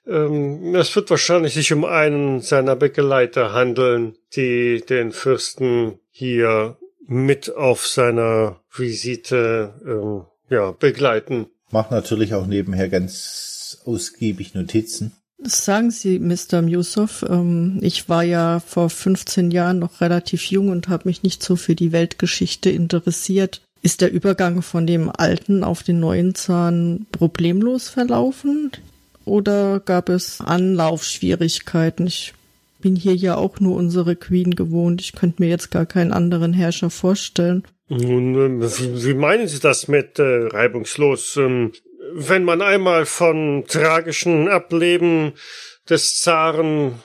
[0.07, 7.55] Ähm, es wird wahrscheinlich sich um einen seiner Begleiter handeln, die den Fürsten hier mit
[7.55, 11.47] auf seiner Visite ähm, ja, begleiten.
[11.71, 15.13] Mach natürlich auch nebenher ganz ausgiebig Notizen.
[15.43, 16.63] Sagen Sie, Mr.
[16.63, 21.43] Musoff, ähm, ich war ja vor 15 Jahren noch relativ jung und habe mich nicht
[21.43, 23.61] so für die Weltgeschichte interessiert.
[23.83, 28.71] Ist der Übergang von dem alten auf den neuen Zahn problemlos verlaufen?
[29.25, 32.07] Oder gab es Anlaufschwierigkeiten?
[32.07, 32.35] Ich
[32.81, 35.01] bin hier ja auch nur unsere Queen gewohnt.
[35.01, 37.65] Ich könnte mir jetzt gar keinen anderen Herrscher vorstellen.
[37.89, 41.37] Nun, wie, wie meinen Sie das mit äh, reibungslos?
[41.37, 41.73] Ähm,
[42.13, 45.33] wenn man einmal von tragischen Ableben
[45.89, 47.01] des Zaren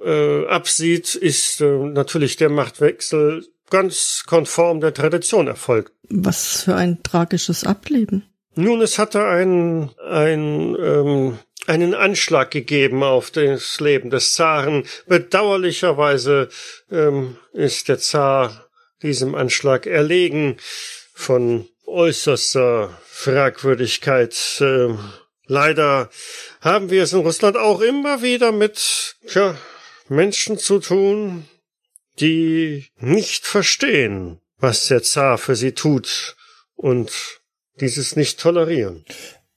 [0.00, 5.92] äh, absieht, ist äh, natürlich der Machtwechsel ganz konform der Tradition erfolgt.
[6.08, 8.24] Was für ein tragisches Ableben.
[8.56, 11.38] Nun, es hatte ein, ein, ähm,
[11.70, 14.84] einen Anschlag gegeben auf das Leben des Zaren.
[15.06, 16.48] Bedauerlicherweise
[16.90, 18.66] ähm, ist der Zar
[19.02, 20.56] diesem Anschlag erlegen
[21.14, 24.36] von äußerster Fragwürdigkeit.
[24.60, 24.94] Äh,
[25.46, 26.10] leider
[26.60, 29.56] haben wir es in Russland auch immer wieder mit tja,
[30.08, 31.46] Menschen zu tun,
[32.18, 36.34] die nicht verstehen, was der Zar für sie tut
[36.74, 37.12] und
[37.80, 39.04] dieses nicht tolerieren.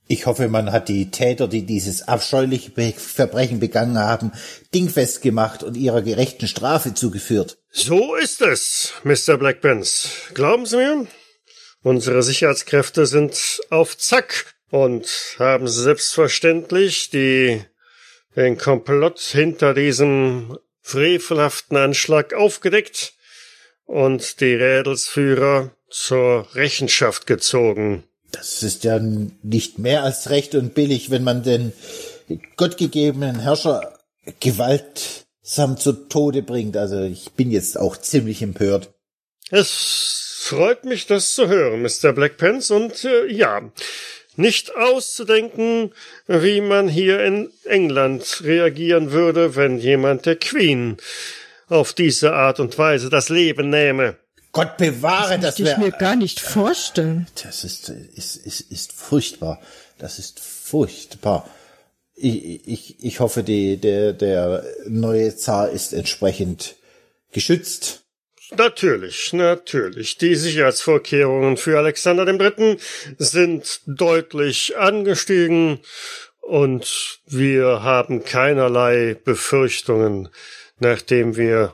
[0.07, 4.33] Ich hoffe, man hat die Täter, die dieses abscheuliche Verbrechen begangen haben,
[4.73, 7.57] dingfest gemacht und ihrer gerechten Strafe zugeführt.
[7.71, 9.37] So ist es, Mr.
[9.37, 10.09] Blackpants.
[10.33, 11.07] Glauben Sie mir?
[11.83, 15.07] Unsere Sicherheitskräfte sind auf Zack und
[15.39, 17.61] haben selbstverständlich die,
[18.35, 23.13] den Komplott hinter diesem frevelhaften Anschlag aufgedeckt
[23.85, 28.03] und die Rädelsführer zur Rechenschaft gezogen.
[28.33, 31.71] Das ist ja nicht mehr als recht und billig, wenn man den
[32.57, 33.99] gottgegebenen Herrscher
[34.39, 36.75] gewaltsam zu Tode bringt.
[36.75, 38.91] Also ich bin jetzt auch ziemlich empört.
[39.51, 42.11] Es freut mich, das zu hören, Mr.
[42.11, 42.71] Blackpants.
[42.71, 43.71] Und äh, ja,
[44.35, 45.93] nicht auszudenken,
[46.25, 50.97] wie man hier in England reagieren würde, wenn jemand der Queen
[51.67, 54.17] auf diese Art und Weise das Leben nähme.
[54.53, 57.27] Gott bewahre, das, das ich mir gar nicht vorstellen.
[57.43, 59.59] Das ist, ist, ist, ist furchtbar.
[59.97, 61.49] Das ist furchtbar.
[62.15, 66.75] Ich, ich, ich hoffe, die, der, der neue Zar ist entsprechend
[67.31, 68.03] geschützt.
[68.55, 70.19] Natürlich, natürlich.
[70.19, 72.77] Die Sicherheitsvorkehrungen für Alexander III.
[73.17, 75.79] sind deutlich angestiegen
[76.41, 80.29] und wir haben keinerlei Befürchtungen,
[80.77, 81.73] nachdem wir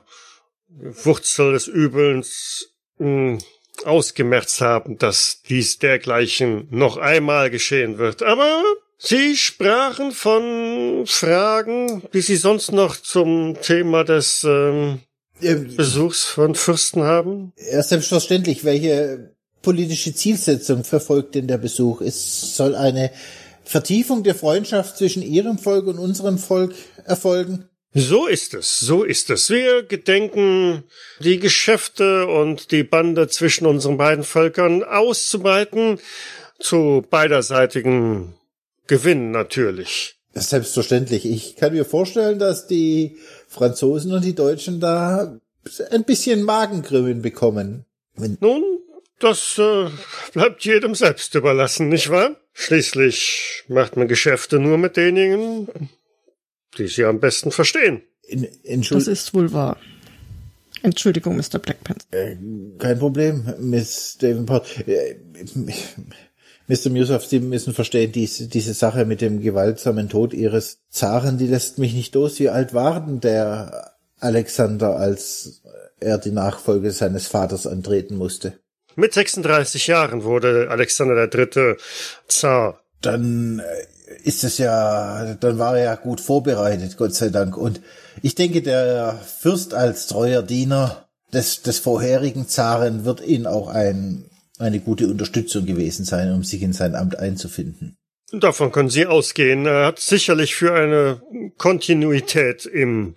[0.69, 3.37] Wurzel des Übels mh, hm,
[3.85, 8.23] ausgemerzt haben, dass dies dergleichen noch einmal geschehen wird.
[8.23, 8.63] Aber
[8.97, 14.99] Sie sprachen von Fragen, die Sie sonst noch zum Thema des ähm,
[15.39, 17.53] Besuchs von Fürsten haben?
[17.71, 18.65] Ja, selbstverständlich.
[18.65, 22.01] Welche politische Zielsetzung verfolgt denn der Besuch?
[22.01, 23.11] Es soll eine
[23.63, 26.73] Vertiefung der Freundschaft zwischen Ihrem Volk und unserem Volk
[27.05, 27.69] erfolgen?
[27.93, 29.49] So ist es, so ist es.
[29.49, 30.83] Wir gedenken,
[31.19, 35.99] die Geschäfte und die Bande zwischen unseren beiden Völkern auszubreiten,
[36.59, 38.35] zu beiderseitigen
[38.85, 40.19] Gewinn natürlich.
[40.33, 41.25] Selbstverständlich.
[41.25, 43.17] Ich kann mir vorstellen, dass die
[43.47, 45.39] Franzosen und die Deutschen da
[45.89, 47.85] ein bisschen Magengrimmen bekommen.
[48.39, 48.63] Nun,
[49.19, 49.87] das äh,
[50.33, 52.35] bleibt jedem selbst überlassen, nicht wahr?
[52.53, 55.89] Schließlich macht man Geschäfte nur mit denjenigen,
[56.77, 58.01] die sie am besten verstehen.
[58.23, 58.47] In,
[58.89, 59.77] das ist wohl wahr.
[60.81, 61.59] Entschuldigung, Mr.
[61.59, 62.07] Blackpants.
[62.11, 62.37] Äh,
[62.77, 64.87] kein Problem, Miss Davenport.
[64.87, 65.15] Äh,
[66.67, 66.89] Mr.
[66.91, 71.79] Musoff, Sie müssen verstehen, diese, diese Sache mit dem gewaltsamen Tod Ihres Zaren, die lässt
[71.79, 72.39] mich nicht los.
[72.39, 75.63] Wie alt war denn der Alexander, als
[75.99, 78.59] er die Nachfolge seines Vaters antreten musste?
[78.95, 81.75] Mit 36 Jahren wurde Alexander III.
[82.27, 82.81] Zar.
[83.01, 83.63] Dann äh,
[84.23, 87.57] ist es ja, dann war er ja gut vorbereitet, Gott sei Dank.
[87.57, 87.81] Und
[88.21, 94.25] ich denke, der Fürst als treuer Diener des, des vorherigen Zaren wird ihn auch ein,
[94.57, 97.97] eine gute Unterstützung gewesen sein, um sich in sein Amt einzufinden.
[98.31, 99.65] Davon können Sie ausgehen.
[99.65, 101.21] Er hat sicherlich für eine
[101.57, 103.15] Kontinuität im,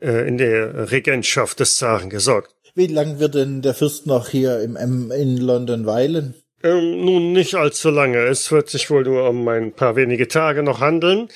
[0.00, 2.54] äh, in der Regentschaft des Zaren gesorgt.
[2.74, 6.34] Wie lang wird denn der Fürst noch hier im, im, in London weilen?
[6.62, 8.18] Ähm, nun, nicht allzu lange.
[8.18, 11.28] Es wird sich wohl nur um ein paar wenige Tage noch handeln.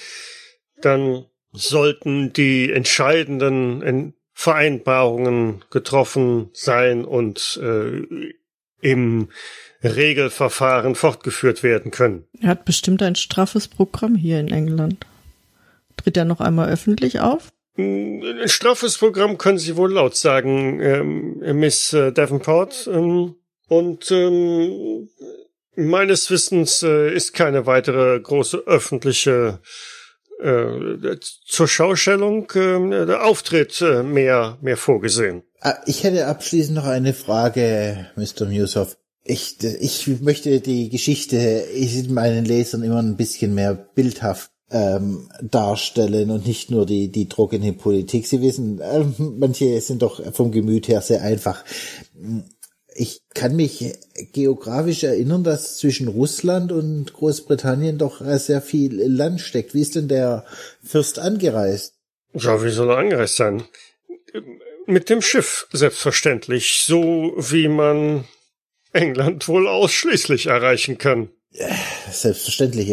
[0.81, 8.33] Dann sollten die entscheidenden Vereinbarungen getroffen sein und äh,
[8.81, 9.29] im
[9.83, 12.27] Regelverfahren fortgeführt werden können.
[12.41, 15.07] Er hat bestimmt ein straffes Programm hier in England.
[15.97, 17.51] Tritt er noch einmal öffentlich auf?
[17.77, 22.89] Ein straffes Programm können Sie wohl laut sagen, ähm, Miss äh, Davenport.
[22.93, 23.37] Ähm,
[23.69, 25.09] und ähm,
[25.77, 29.61] meines Wissens äh, ist keine weitere große öffentliche
[30.41, 35.43] äh, zur Schaustellung äh, der Auftritt äh, mehr, mehr vorgesehen.
[35.61, 38.47] Ah, ich hätte abschließend noch eine Frage, Mr.
[38.47, 38.97] Musoff.
[39.27, 41.65] Ich, ich möchte die Geschichte
[42.11, 47.73] meinen Lesern immer ein bisschen mehr bildhaft ähm, darstellen und nicht nur die, die trockene
[47.73, 48.27] Politik.
[48.27, 51.65] Sie wissen, äh, manche sind doch vom Gemüt her sehr einfach.
[52.97, 53.93] Ich kann mich
[54.33, 59.75] geografisch erinnern, dass zwischen Russland und Großbritannien doch sehr viel Land steckt.
[59.75, 60.45] Wie ist denn der
[60.83, 61.95] Fürst angereist?
[62.35, 63.65] Ja, wie soll er angereist sein?
[64.87, 68.25] Mit dem Schiff, selbstverständlich, so wie man
[68.93, 71.31] England wohl ausschließlich erreichen kann.
[72.11, 72.89] Selbstverständlich.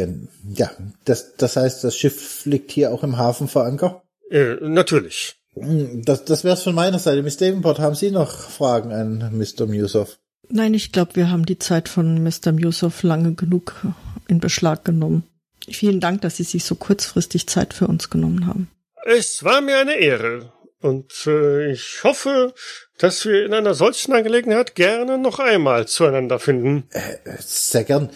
[0.53, 0.71] Ja,
[1.05, 4.03] das, das heißt, das Schiff liegt hier auch im Hafen vor Anker?
[4.29, 5.40] Äh, natürlich.
[5.55, 7.23] Das, das wär's von meiner Seite.
[7.23, 9.65] Miss Davenport, haben Sie noch Fragen an Mr.
[9.65, 10.17] Musoff?
[10.49, 12.51] Nein, ich glaube, wir haben die Zeit von Mr.
[12.51, 13.85] Musoff lange genug
[14.27, 15.23] in Beschlag genommen.
[15.69, 18.69] Vielen Dank, dass Sie sich so kurzfristig Zeit für uns genommen haben.
[19.05, 20.51] Es war mir eine Ehre.
[20.81, 22.53] Und äh, ich hoffe,
[22.97, 26.85] dass wir in einer solchen Angelegenheit gerne noch einmal zueinander finden.
[26.89, 28.09] Äh, sehr gern.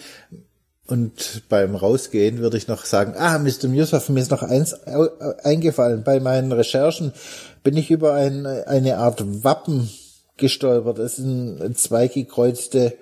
[0.88, 3.68] Und beim Rausgehen würde ich noch sagen, ah, Mr.
[3.68, 4.74] Musoff, mir ist noch eins
[5.42, 6.04] eingefallen.
[6.04, 7.12] Bei meinen Recherchen
[7.64, 9.90] bin ich über ein, eine Art Wappen
[10.36, 10.98] gestolpert.
[10.98, 12.94] Das sind zwei gekreuzte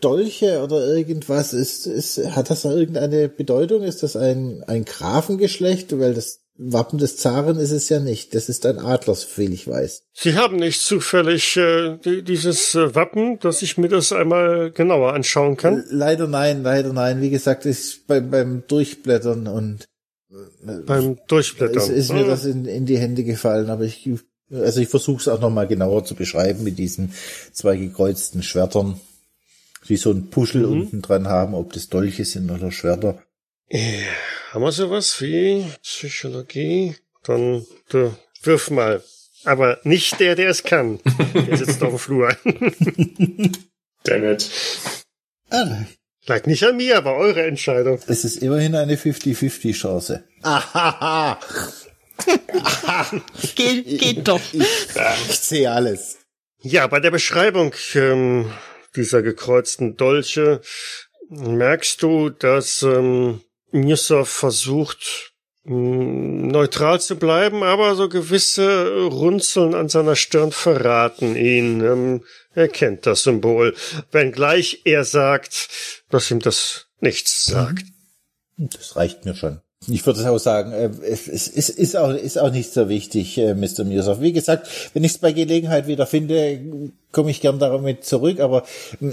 [0.00, 1.52] Dolche oder irgendwas.
[1.52, 3.82] Ist, ist, hat das irgendeine Bedeutung?
[3.82, 5.98] Ist das ein, ein Grafengeschlecht?
[5.98, 8.34] Weil das Wappen des Zaren ist es ja nicht.
[8.34, 10.04] Das ist ein Adler, soviel ich weiß.
[10.12, 15.14] Sie haben nicht zufällig äh, die, dieses äh, Wappen, dass ich mir das einmal genauer
[15.14, 15.84] anschauen kann?
[15.90, 17.20] Leider nein, leider nein.
[17.20, 19.88] Wie gesagt, ist beim, beim Durchblättern und
[20.30, 22.28] äh, beim Durchblättern ist, ist mir oh.
[22.28, 24.08] das in, in die Hände gefallen, aber ich
[24.50, 27.12] also ich versuche es auch nochmal genauer zu beschreiben mit diesen
[27.52, 29.00] zwei gekreuzten Schwertern,
[29.88, 30.72] die so ein Puschel mhm.
[30.72, 33.22] unten dran haben, ob das Dolche sind oder Schwerter.
[33.70, 33.80] Ja,
[34.54, 36.94] haben wir sowas wie Psychologie?
[37.24, 39.02] Dann du, wirf mal.
[39.42, 41.00] Aber nicht der, der es kann.
[41.34, 42.36] Der sitzt auf dem Flur.
[44.04, 44.50] Damn it.
[45.50, 45.84] Ah.
[46.26, 47.98] Lag nicht an mir, aber eure Entscheidung.
[48.06, 50.24] Es ist immerhin eine 50-50 Chance.
[50.42, 51.40] Ahaha.
[53.56, 54.40] geht, geht doch.
[54.52, 54.66] Ich,
[55.30, 56.18] ich sehe alles.
[56.60, 58.52] Ja, bei der Beschreibung ähm,
[58.94, 60.60] dieser gekreuzten Dolche
[61.28, 63.40] merkst du, dass ähm,
[63.74, 65.32] Nusser versucht,
[65.64, 71.80] mm, neutral zu bleiben, aber so gewisse Runzeln an seiner Stirn verraten ihn.
[71.80, 73.74] Ähm, er kennt das Symbol,
[74.12, 75.68] wenngleich er sagt,
[76.08, 77.84] dass ihm das nichts sagt.
[78.56, 79.60] Das reicht mir schon.
[79.88, 83.54] Ich würde auch sagen, äh, es ist, ist, auch, ist auch nicht so wichtig, äh,
[83.54, 83.84] Mr.
[83.84, 84.20] Musoff.
[84.20, 88.40] Wie gesagt, wenn ich es bei Gelegenheit wieder finde, komme ich gern damit zurück.
[88.40, 88.64] Aber
[89.00, 89.10] mm,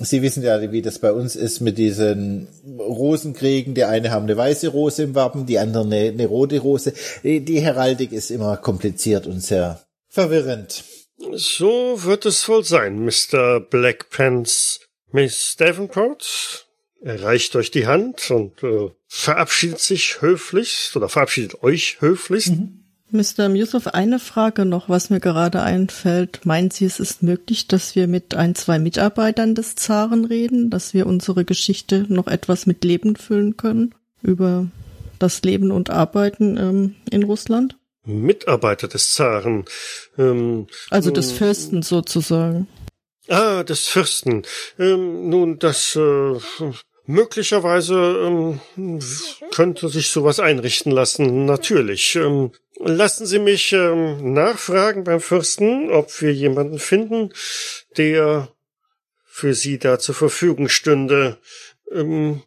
[0.00, 2.48] Sie wissen ja, wie das bei uns ist mit diesen
[2.78, 3.74] Rosenkriegen.
[3.74, 6.92] Die eine haben eine weiße Rose im Wappen, die andere eine, eine rote Rose.
[7.22, 10.84] Die Heraldik ist immer kompliziert und sehr verwirrend.
[11.32, 13.60] So wird es wohl sein, Mr.
[13.60, 14.80] Blackpants.
[15.12, 16.66] Miss Davenport,
[17.04, 22.52] er reicht euch die Hand und äh, verabschiedet sich höflichst oder verabschiedet euch höflichst.
[22.52, 22.78] Mhm.
[23.10, 23.50] Mr.
[23.50, 26.46] Yusuf, eine Frage noch, was mir gerade einfällt.
[26.46, 30.94] Meinen Sie, es ist möglich, dass wir mit ein, zwei Mitarbeitern des Zaren reden, dass
[30.94, 34.66] wir unsere Geschichte noch etwas mit Leben füllen können über
[35.18, 37.76] das Leben und Arbeiten ähm, in Russland?
[38.04, 39.66] Mitarbeiter des Zaren.
[40.16, 42.66] Ähm, also des Fürsten sozusagen.
[43.28, 44.42] Ah, des Fürsten.
[44.78, 46.34] Ähm, nun, das äh,
[47.12, 49.00] möglicherweise ähm,
[49.52, 51.44] könnte sich sowas einrichten lassen.
[51.44, 52.16] Natürlich.
[52.16, 57.32] Ähm, lassen Sie mich ähm, nachfragen beim Fürsten, ob wir jemanden finden,
[57.96, 58.48] der
[59.24, 61.38] für Sie da zur Verfügung stünde.
[61.90, 62.42] Ähm,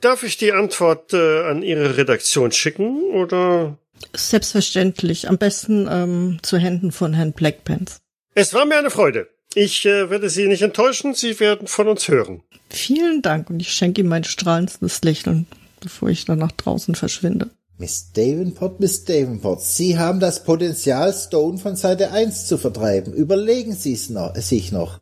[0.00, 3.78] darf ich die Antwort äh, an Ihre Redaktion schicken oder?
[4.14, 5.28] Selbstverständlich.
[5.28, 8.00] Am besten ähm, zu Händen von Herrn Blackpants.
[8.34, 9.28] Es war mir eine Freude.
[9.54, 11.14] Ich äh, werde Sie nicht enttäuschen.
[11.14, 12.42] Sie werden von uns hören.
[12.70, 15.46] Vielen Dank und ich schenke ihm mein strahlendes Lächeln,
[15.80, 17.50] bevor ich dann nach draußen verschwinde.
[17.78, 23.12] Miss Davenport, Miss Davenport, Sie haben das Potenzial, Stone von Seite 1 zu vertreiben.
[23.12, 25.00] Überlegen Sie es noch, sich noch.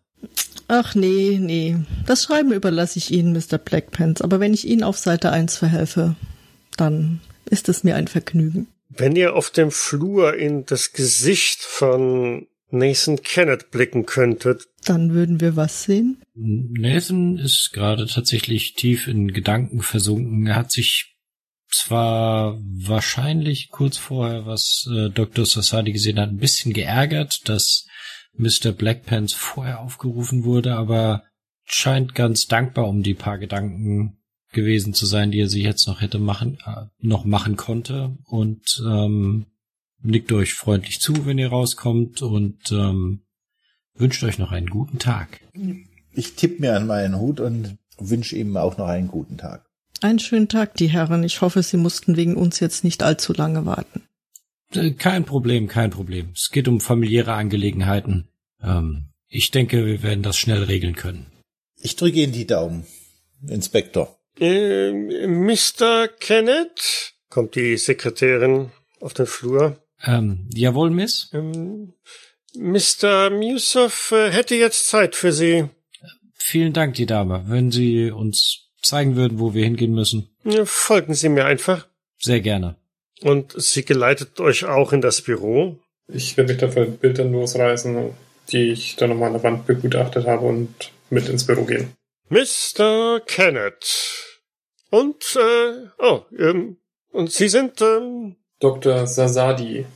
[0.69, 1.77] Ach nee, nee.
[2.07, 3.59] Das Schreiben überlasse ich Ihnen, Mr.
[3.59, 6.17] Blackpants, aber wenn ich Ihnen auf Seite 1 verhelfe,
[6.77, 8.69] dann ist es mir ein Vergnügen.
[8.89, 14.67] Wenn ihr auf dem Flur in das Gesicht von Nathan Kenneth blicken könntet.
[14.85, 16.23] Dann würden wir was sehen?
[16.35, 20.47] Nathan ist gerade tatsächlich tief in Gedanken versunken.
[20.47, 21.15] Er hat sich
[21.71, 25.45] zwar wahrscheinlich kurz vorher, was äh, Dr.
[25.45, 27.87] Sassadi gesehen hat, ein bisschen geärgert, dass
[28.35, 28.73] Mr.
[28.73, 31.25] Blackpants vorher aufgerufen wurde, aber
[31.65, 34.19] scheint ganz dankbar um die paar Gedanken
[34.53, 38.83] gewesen zu sein, die er sich jetzt noch hätte machen, äh, noch machen konnte und
[38.87, 39.47] ähm,
[40.03, 43.23] nickt euch freundlich zu, wenn ihr rauskommt und ähm,
[43.95, 45.41] wünscht euch noch einen guten Tag.
[46.13, 49.67] Ich tippe mir an meinen Hut und wünsche ihm auch noch einen guten Tag.
[50.01, 51.23] Einen schönen Tag, die Herren.
[51.23, 54.03] Ich hoffe, Sie mussten wegen uns jetzt nicht allzu lange warten.
[54.75, 56.31] Äh, kein Problem, kein Problem.
[56.35, 58.29] Es geht um familiäre Angelegenheiten.
[58.63, 61.27] Ähm, ich denke, wir werden das schnell regeln können.
[61.81, 62.85] Ich drücke Ihnen die Daumen,
[63.47, 64.19] Inspektor.
[64.39, 66.09] Äh, Mr.
[66.09, 67.15] Kenneth?
[67.29, 69.82] Kommt die Sekretärin auf den Flur.
[70.05, 71.31] Ähm, jawohl, Miss.
[71.33, 71.95] Ähm,
[72.55, 73.31] Mr.
[73.31, 75.69] Musoff äh, hätte jetzt Zeit für Sie.
[76.35, 77.45] Vielen Dank, die Dame.
[77.47, 80.29] Wenn Sie uns zeigen würden, wo wir hingehen müssen.
[80.65, 81.87] Folgen Sie mir einfach.
[82.19, 82.77] Sehr gerne.
[83.23, 85.79] Und sie geleitet euch auch in das Büro?
[86.09, 88.13] Ich werde mich dafür Bilder losreißen,
[88.51, 91.93] die ich dann nochmal an der Wand begutachtet habe und mit ins Büro gehen.
[92.29, 93.21] Mr.
[93.25, 94.41] Kenneth.
[94.91, 96.79] Und, äh, oh, ähm,
[97.13, 99.09] und Sie sind, ähm, Dr.
[99.09, 99.87] Sasadi,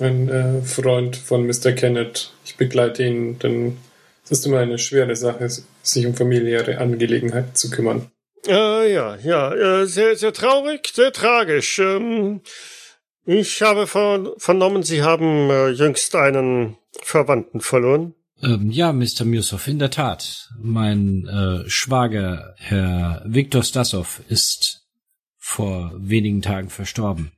[0.00, 1.72] ein äh, Freund von Mr.
[1.72, 2.32] Kenneth.
[2.44, 3.76] Ich begleite ihn, denn
[4.24, 5.48] es ist immer eine schwere Sache,
[5.82, 8.10] sich um familiäre Angelegenheiten zu kümmern.
[8.48, 11.78] Äh, ja, ja, äh, sehr, sehr traurig, sehr tragisch.
[11.78, 12.40] Ähm,
[13.24, 18.14] ich habe vernommen, Sie haben äh, jüngst einen Verwandten verloren.
[18.42, 19.24] Ähm, ja, Mr.
[19.24, 20.50] Musoff, in der Tat.
[20.58, 24.82] Mein äh, Schwager, Herr Viktor Stassow, ist
[25.38, 27.30] vor wenigen Tagen verstorben.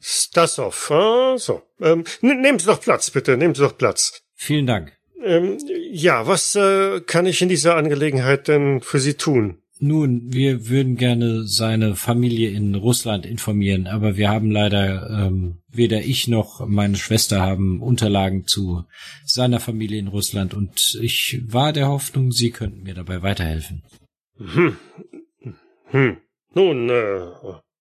[0.00, 1.62] Stassow, ah, so.
[1.80, 4.22] Ähm, nehmen Sie doch Platz, bitte, nehmen Sie doch Platz.
[4.34, 4.92] Vielen Dank.
[5.24, 5.58] Ähm,
[5.90, 9.58] ja, was äh, kann ich in dieser Angelegenheit denn für Sie tun?
[9.80, 16.02] Nun, wir würden gerne seine Familie in Russland informieren, aber wir haben leider ähm, weder
[16.02, 18.84] ich noch meine Schwester haben Unterlagen zu
[19.24, 23.84] seiner Familie in Russland und ich war der Hoffnung, Sie könnten mir dabei weiterhelfen.
[24.36, 24.76] Hm.
[25.90, 26.16] Hm.
[26.54, 27.26] Nun, äh,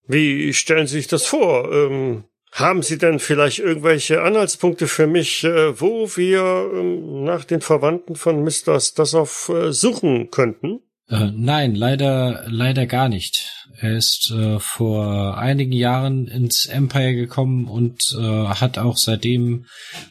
[0.08, 1.72] wie stellen Sie sich das vor?
[1.72, 7.62] Ähm, haben Sie denn vielleicht irgendwelche Anhaltspunkte für mich, äh, wo wir ähm, nach den
[7.62, 8.80] Verwandten von Mr.
[8.80, 10.80] Stassow äh, suchen könnten?
[11.10, 13.51] Äh, nein, leider, leider gar nicht.
[13.80, 19.66] Er ist äh, vor einigen Jahren ins Empire gekommen und äh, hat auch seitdem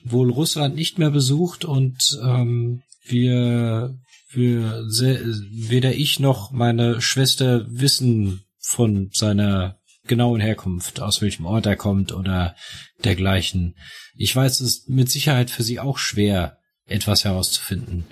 [0.04, 3.98] wohl Russland nicht mehr besucht und ähm, wir,
[4.30, 9.78] wir weder ich noch meine Schwester wissen von seiner
[10.08, 12.56] genauen Herkunft, aus welchem Ort er kommt oder
[13.04, 13.76] dergleichen.
[14.14, 18.06] Ich weiß, es ist mit Sicherheit für sie auch schwer, etwas herauszufinden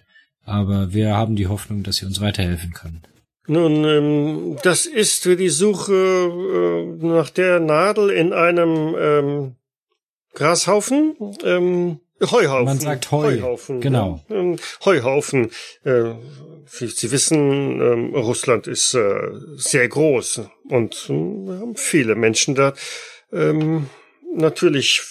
[0.44, 3.02] aber wir haben die Hoffnung, dass Sie uns weiterhelfen können.
[3.46, 9.56] Nun, ähm, das ist wie die Suche äh, nach der Nadel in einem ähm,
[10.34, 11.16] Grashaufen.
[11.42, 12.00] Ähm,
[12.30, 12.64] Heuhaufen.
[12.64, 13.24] Man sagt Heu.
[13.24, 13.80] Heuhaufen.
[13.80, 14.20] Genau.
[14.28, 14.36] Ja?
[14.36, 15.50] Ähm, Heuhaufen.
[15.84, 16.12] Äh,
[16.78, 22.54] wie Sie wissen, ähm, Russland ist äh, sehr groß und äh, wir haben viele Menschen
[22.54, 22.74] da.
[23.32, 23.88] Ähm,
[24.34, 25.02] natürlich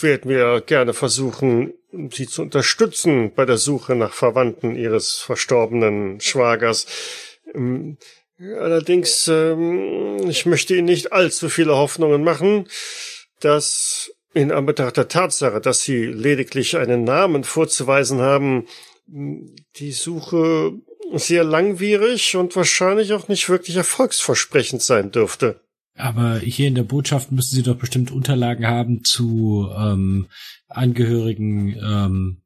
[0.00, 1.74] werden wir gerne versuchen,
[2.12, 6.86] sie zu unterstützen bei der Suche nach Verwandten ihres verstorbenen Schwagers.
[7.54, 7.98] Ähm,
[8.38, 12.68] allerdings, ähm, ich möchte Ihnen nicht allzu viele Hoffnungen machen,
[13.40, 18.66] dass in Anbetracht der Tatsache, dass Sie lediglich einen Namen vorzuweisen haben,
[19.06, 20.72] die Suche
[21.14, 25.60] sehr langwierig und wahrscheinlich auch nicht wirklich erfolgsversprechend sein dürfte.
[25.96, 30.28] Aber hier in der Botschaft müssen Sie doch bestimmt Unterlagen haben zu ähm,
[30.68, 32.42] Angehörigen ähm,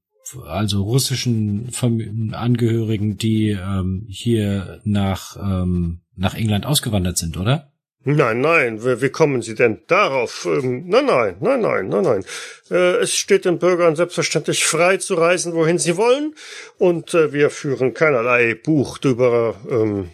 [0.47, 7.72] also russischen Fam Angehörigen, die ähm, hier nach, ähm, nach England ausgewandert sind, oder?
[8.05, 10.46] Nein, nein, wie, wie kommen Sie denn darauf?
[10.46, 12.24] Ähm, nein, nein, nein, nein, nein, nein.
[12.70, 16.34] Äh, es steht den Bürgern selbstverständlich frei zu reisen, wohin sie wollen,
[16.78, 19.55] und äh, wir führen keinerlei Buch drüber.
[19.70, 20.11] Ähm.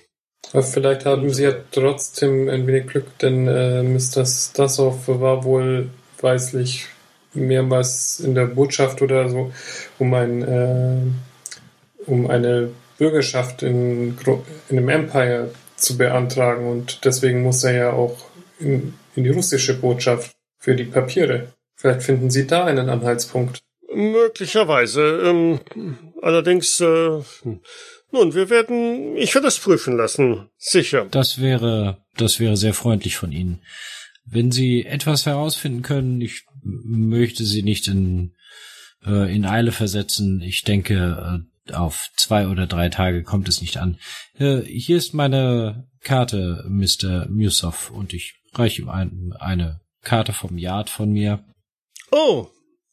[0.62, 4.24] Vielleicht haben Sie ja trotzdem ein wenig Glück, denn äh, Mr.
[4.24, 6.86] Stasov war wohl weislich
[7.34, 9.53] mehrmals in der Botschaft oder so,
[9.99, 10.97] um ein äh,
[12.07, 14.16] um eine Bürgerschaft in,
[14.68, 15.51] in einem Empire
[15.81, 18.16] zu beantragen und deswegen muss er ja auch
[18.59, 21.53] in, in die russische Botschaft für die Papiere.
[21.74, 23.61] Vielleicht finden Sie da einen Anhaltspunkt.
[23.93, 25.22] Möglicherweise.
[25.24, 25.61] Ähm,
[26.22, 27.20] allerdings, äh,
[28.12, 30.51] nun, wir werden, ich werde es prüfen lassen.
[30.59, 31.07] Sicher.
[31.11, 33.62] Das wäre, das wäre sehr freundlich von Ihnen.
[34.24, 38.35] Wenn Sie etwas herausfinden können, ich möchte Sie nicht in,
[39.05, 40.41] äh, in Eile versetzen.
[40.43, 43.99] Ich denke, äh, auf zwei oder drei Tage kommt es nicht an.
[44.39, 47.27] Äh, hier ist meine Karte, Mr.
[47.29, 51.45] Musoff, und ich reiche ihm ein, eine Karte vom Yard von mir.
[52.11, 52.49] Oh,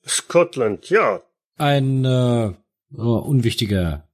[0.05, 1.22] Scotland, ja.
[1.57, 2.53] Ein äh,
[2.91, 4.07] unwichtiger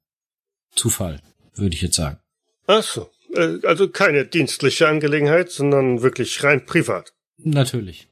[0.75, 1.21] Zufall,
[1.55, 2.19] würde ich jetzt sagen.
[2.67, 7.13] Ach so, äh, also keine dienstliche Angelegenheit, sondern wirklich rein privat.
[7.37, 8.07] Natürlich.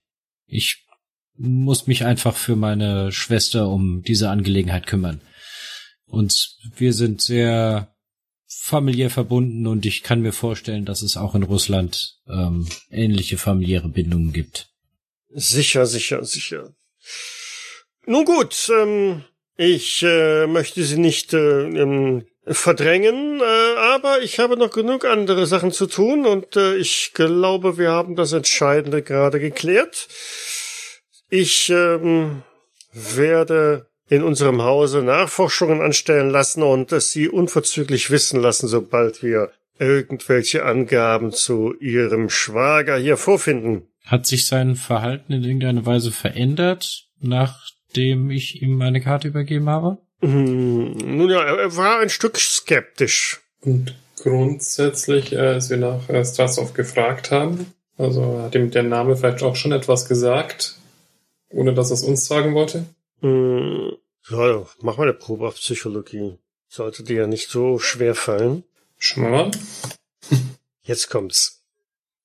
[0.48, 0.86] Ich
[1.38, 5.22] muss mich einfach für meine Schwester um diese Angelegenheit kümmern.
[6.12, 7.96] Und wir sind sehr
[8.46, 13.88] familiär verbunden und ich kann mir vorstellen, dass es auch in Russland ähm, ähnliche familiäre
[13.88, 14.68] Bindungen gibt.
[15.30, 16.76] Sicher, sicher, sicher.
[18.06, 19.24] Nun gut, ähm,
[19.56, 25.46] ich äh, möchte Sie nicht äh, ähm, verdrängen, äh, aber ich habe noch genug andere
[25.46, 30.10] Sachen zu tun und äh, ich glaube, wir haben das Entscheidende gerade geklärt.
[31.30, 32.44] Ich ähm,
[32.92, 39.52] werde in unserem Hause Nachforschungen anstellen lassen und es Sie unverzüglich wissen lassen, sobald wir
[39.80, 43.88] irgendwelche Angaben zu Ihrem Schwager hier vorfinden.
[44.06, 49.98] Hat sich sein Verhalten in irgendeiner Weise verändert, nachdem ich ihm meine Karte übergeben habe?
[50.20, 53.40] Hm, nun ja, er war ein Stück skeptisch.
[53.62, 59.16] Und grundsätzlich, äh, als wir nach äh, Strasov gefragt haben, also hat ihm der Name
[59.16, 60.76] vielleicht auch schon etwas gesagt,
[61.50, 62.84] ohne dass er es uns sagen wollte?
[63.22, 63.94] Hm,
[64.30, 66.38] ja, mach mal eine Probe auf Psychologie.
[66.68, 68.64] Sollte dir ja nicht so schwer fallen.
[69.16, 69.52] Mal.
[70.84, 71.64] Jetzt kommt's.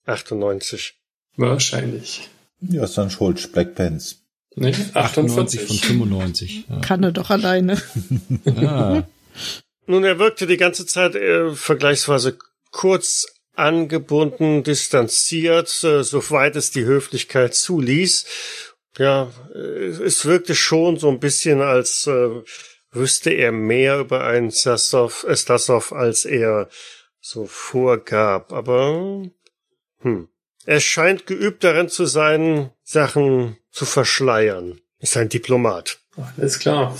[0.05, 0.95] 98.
[1.37, 2.29] Wahrscheinlich.
[2.61, 4.23] Ja, ist dann Schulz, Black Pants.
[4.55, 5.67] Nee, 98 48.
[5.67, 6.65] von 95.
[6.69, 6.81] Ja.
[6.81, 7.81] Kann er doch alleine.
[8.47, 9.03] Ah,
[9.87, 12.39] Nun, er wirkte die ganze Zeit äh, vergleichsweise
[12.71, 18.27] kurz angebunden, distanziert, äh, soweit es die Höflichkeit zuließ.
[18.99, 22.43] Ja, es wirkte schon so ein bisschen, als äh,
[22.93, 26.69] wüsste er mehr über einen Stasov, äh, Stasov, als er
[27.21, 28.53] so vorgab.
[28.53, 29.23] Aber
[30.01, 30.29] hm,
[30.65, 34.81] er scheint geübt darin zu sein, Sachen zu verschleiern.
[34.99, 35.99] Ist ein Diplomat.
[36.37, 36.97] Alles klar.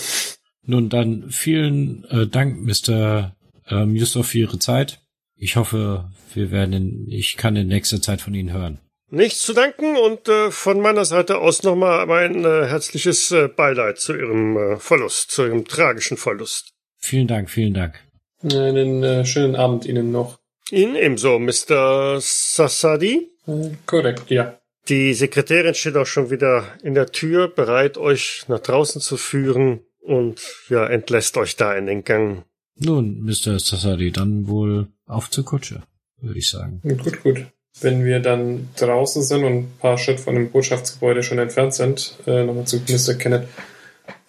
[0.63, 3.35] Nun dann vielen äh, Dank, Mr.
[3.69, 5.01] Ähm, Yusuf, für Ihre Zeit.
[5.35, 8.81] Ich hoffe, wir werden, in, ich kann in nächster Zeit von Ihnen hören.
[9.09, 13.99] Nichts zu danken und äh, von meiner Seite aus nochmal mein äh, herzliches äh, Beileid
[13.99, 16.73] zu Ihrem äh, Verlust, zu Ihrem tragischen Verlust.
[16.97, 18.03] Vielen Dank, vielen Dank.
[18.43, 20.41] Einen äh, schönen Abend Ihnen noch.
[20.73, 22.19] Ihnen ebenso, Mr.
[22.21, 23.31] Sassadi.
[23.47, 24.59] Äh, korrekt, ja.
[24.89, 29.81] Die Sekretärin steht auch schon wieder in der Tür, bereit, euch nach draußen zu führen
[30.01, 32.45] und ja, entlässt euch da in den Gang.
[32.75, 33.59] Nun, Mr.
[33.59, 35.83] Sassadi, dann wohl auf zur Kutsche,
[36.21, 36.81] würde ich sagen.
[36.83, 37.47] Gut, gut.
[37.81, 42.17] Wenn wir dann draußen sind und ein paar Schritt von dem Botschaftsgebäude schon entfernt sind,
[42.27, 43.15] äh, nochmal zu Mr.
[43.15, 43.49] Kenneth.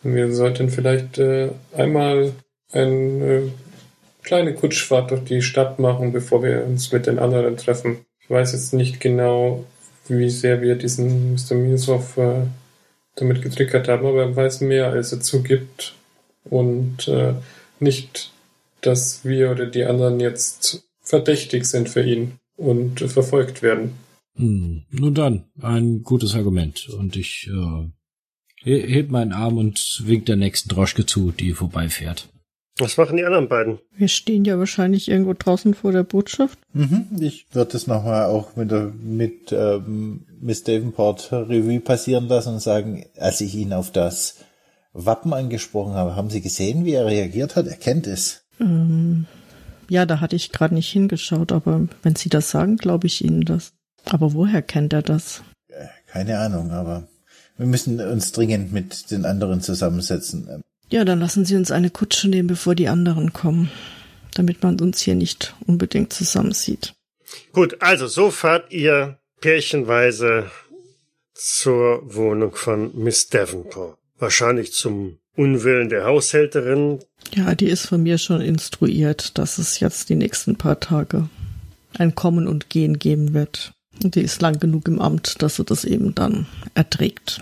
[0.04, 2.34] Wir sollten vielleicht äh, einmal
[2.72, 3.42] eine äh,
[4.24, 8.06] kleine Kutschfahrt durch die Stadt machen, bevor wir uns mit den anderen treffen.
[8.20, 9.64] Ich weiß jetzt nicht genau,
[10.10, 11.56] wie sehr wir diesen Mr.
[11.56, 12.46] Minsov äh,
[13.16, 15.96] damit getriggert haben, aber er weiß mehr, als er zugibt.
[16.44, 17.34] Und äh,
[17.80, 18.32] nicht,
[18.82, 23.92] dass wir oder die anderen jetzt verdächtig sind für ihn und verfolgt werden.
[24.36, 26.90] Hm, nun dann, ein gutes Argument.
[26.90, 27.88] Und ich äh,
[28.64, 32.30] he- heb meinen Arm und wink der nächsten Droschke zu, die vorbeifährt.
[32.80, 33.80] Was machen die anderen beiden?
[33.96, 36.60] Wir stehen ja wahrscheinlich irgendwo draußen vor der Botschaft.
[36.74, 42.54] Mhm, ich würde das nochmal auch mit, der, mit ähm, Miss Davenport Revue passieren lassen
[42.54, 44.36] und sagen, als ich ihn auf das
[44.94, 47.66] Wappen angesprochen habe, haben Sie gesehen, wie er reagiert hat?
[47.66, 48.46] Er kennt es.
[48.60, 49.26] Ähm,
[49.90, 53.46] ja, da hatte ich gerade nicht hingeschaut, aber wenn Sie das sagen, glaube ich Ihnen
[53.46, 53.74] das.
[54.06, 55.44] Aber woher kennt er das?
[56.08, 57.08] Keine Ahnung, aber
[57.58, 60.64] wir müssen uns dringend mit den anderen zusammensetzen.
[60.90, 63.70] Ja, dann lassen Sie uns eine Kutsche nehmen, bevor die anderen kommen,
[64.36, 66.94] damit man uns hier nicht unbedingt zusammensieht.
[67.52, 70.50] Gut, also so fahrt ihr pärchenweise
[71.34, 73.98] zur Wohnung von Miss Davenport.
[74.18, 77.00] Wahrscheinlich zum Unwillen der Haushälterin.
[77.34, 81.30] Ja, die ist von mir schon instruiert, dass es jetzt die nächsten paar Tage
[81.98, 83.74] ein Kommen und Gehen geben wird.
[84.04, 87.42] Und die ist lang genug im Amt, dass sie das eben dann erträgt.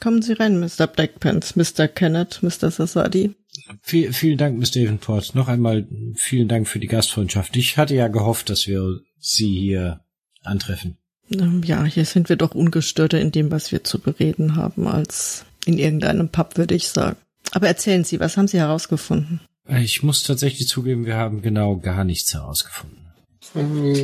[0.00, 0.86] Kommen Sie rein, Mr.
[0.86, 1.88] Blackpants, Mr.
[1.88, 2.70] Kenneth, Mr.
[2.70, 3.34] Sasadi.
[3.82, 5.34] Viel, vielen Dank, Miss Davenport.
[5.34, 7.56] Noch einmal vielen Dank für die Gastfreundschaft.
[7.56, 10.00] Ich hatte ja gehofft, dass wir Sie hier
[10.42, 10.98] antreffen.
[11.30, 15.44] Ähm, Ja, hier sind wir doch ungestörter in dem, was wir zu bereden haben, als
[15.64, 17.16] in irgendeinem Pub, würde ich sagen.
[17.52, 19.40] Aber erzählen Sie, was haben Sie herausgefunden?
[19.68, 22.98] Ich muss tatsächlich zugeben, wir haben genau gar nichts herausgefunden.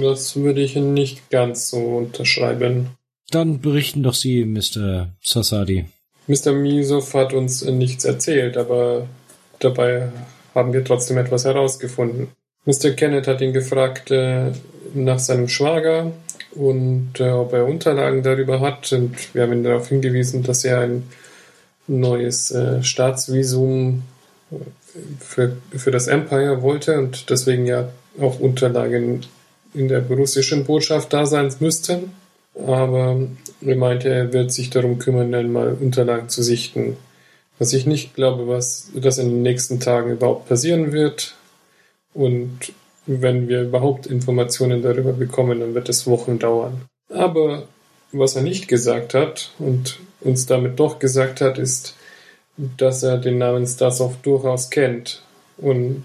[0.03, 2.91] Das würde ich nicht ganz so unterschreiben.
[3.31, 5.09] Dann berichten doch Sie, Mr.
[5.23, 5.87] Sasadi.
[6.27, 6.53] Mr.
[6.53, 9.07] Misov hat uns nichts erzählt, aber
[9.59, 10.11] dabei
[10.55, 12.29] haben wir trotzdem etwas herausgefunden.
[12.65, 12.91] Mr.
[12.91, 14.53] Kenneth hat ihn gefragt äh,
[14.95, 16.13] nach seinem Schwager
[16.53, 18.93] und äh, ob er Unterlagen darüber hat.
[18.93, 21.05] Und wir haben ihn darauf hingewiesen, dass er ein
[21.87, 24.03] neues äh, Staatsvisum
[24.51, 24.57] äh,
[25.19, 29.23] für, für das Empire wollte und deswegen ja auch Unterlagen
[29.75, 32.13] in der russischen Botschaft da sein müssten.
[32.67, 33.21] Aber
[33.61, 36.97] er meinte, er wird sich darum kümmern, einmal Unterlagen zu sichten.
[37.59, 41.35] Was ich nicht glaube, was das in den nächsten Tagen überhaupt passieren wird.
[42.13, 42.73] Und
[43.07, 46.83] wenn wir überhaupt Informationen darüber bekommen, dann wird es Wochen dauern.
[47.09, 47.65] Aber
[48.13, 51.95] was er nicht gesagt hat und uns damit doch gesagt hat, ist,
[52.57, 55.23] dass er den Namen Stasov durchaus kennt
[55.57, 56.05] und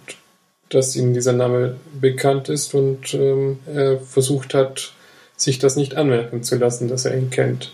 [0.69, 4.93] dass ihm dieser Name bekannt ist und ähm, er versucht hat,
[5.37, 7.73] sich das nicht anmerken zu lassen, dass er ihn kennt.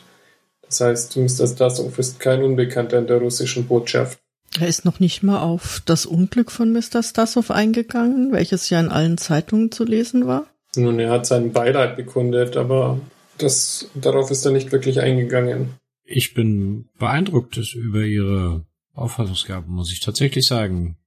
[0.62, 1.48] Das heißt, Mr.
[1.48, 4.20] Stasov ist kein Unbekannter in der russischen Botschaft.
[4.60, 7.04] Er ist noch nicht mal auf das Unglück von Mr.
[7.04, 10.48] Stasov eingegangen, welches ja in allen Zeitungen zu lesen war.
[10.76, 13.00] Nun, er hat seinen Beileid bekundet, aber
[13.38, 15.74] das, darauf ist er nicht wirklich eingegangen.
[16.14, 20.98] Ich bin beeindruckt über Ihre Auffassungsgabe, muss ich tatsächlich sagen,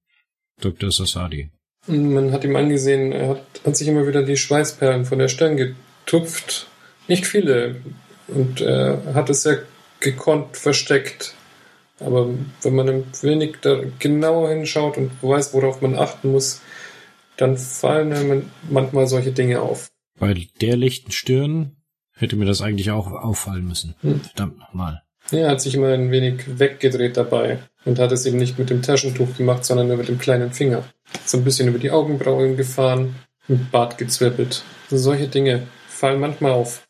[0.61, 0.91] Dr.
[0.91, 1.51] Sasadi.
[1.87, 5.57] Man hat ihm angesehen, er hat, hat sich immer wieder die Schweißperlen von der Stirn
[5.57, 6.67] getupft.
[7.07, 7.81] Nicht viele.
[8.27, 9.63] Und er hat es sehr
[9.99, 11.35] gekonnt versteckt.
[11.99, 12.29] Aber
[12.61, 16.61] wenn man ein wenig da genauer hinschaut und weiß, worauf man achten muss,
[17.37, 19.89] dann fallen einem manchmal solche Dinge auf.
[20.19, 21.74] Bei der lichten Stirn
[22.15, 23.95] hätte mir das eigentlich auch auffallen müssen.
[24.01, 24.21] Hm.
[24.21, 25.01] Verdammt nochmal.
[25.31, 28.69] Ja, er hat sich immer ein wenig weggedreht dabei und hat es eben nicht mit
[28.69, 30.83] dem Taschentuch gemacht, sondern nur mit dem kleinen Finger.
[31.25, 33.15] So ein bisschen über die Augenbrauen gefahren,
[33.47, 34.63] mit Bart gezwirbelt.
[34.89, 36.87] Solche Dinge fallen manchmal auf.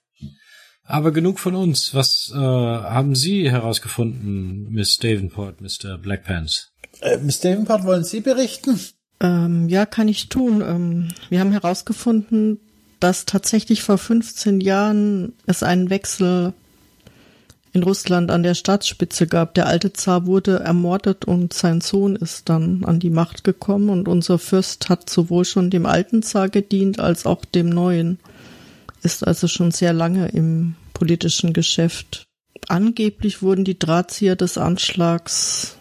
[0.83, 1.93] Aber genug von uns.
[1.95, 5.97] Was äh, haben Sie herausgefunden, Miss Davenport, Mr.
[5.97, 6.73] Blackpants?
[7.01, 8.79] Äh, Miss Davenport, wollen Sie berichten?
[9.19, 10.61] Ähm, ja, kann ich tun.
[10.61, 12.59] Ähm, wir haben herausgefunden,
[12.99, 16.53] dass tatsächlich vor 15 Jahren es einen Wechsel
[17.75, 19.53] in Russland an der Staatsspitze gab.
[19.53, 24.07] Der alte Zar wurde ermordet und sein Sohn ist dann an die Macht gekommen und
[24.07, 28.17] unser Fürst hat sowohl schon dem alten Zar gedient als auch dem neuen.
[29.03, 32.23] Ist also schon sehr lange im politischen Geschäft.
[32.69, 35.77] Angeblich wurden die Drahtzieher des Anschlags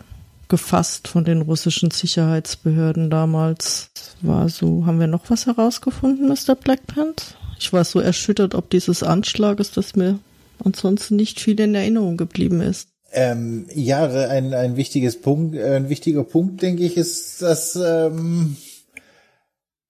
[0.49, 3.91] gefasst von den russischen Sicherheitsbehörden damals.
[4.21, 6.55] War so, haben wir noch was herausgefunden, Mr.
[6.55, 7.35] Blackpants?
[7.59, 10.19] Ich war so erschüttert ob dieses Anschlages, dass mir
[10.63, 12.89] ansonsten nicht viel in Erinnerung geblieben ist.
[13.13, 18.57] Ähm, ja, ein, ein wichtiges Punkt, äh, ein wichtiger Punkt, denke ich, ist, dass ähm,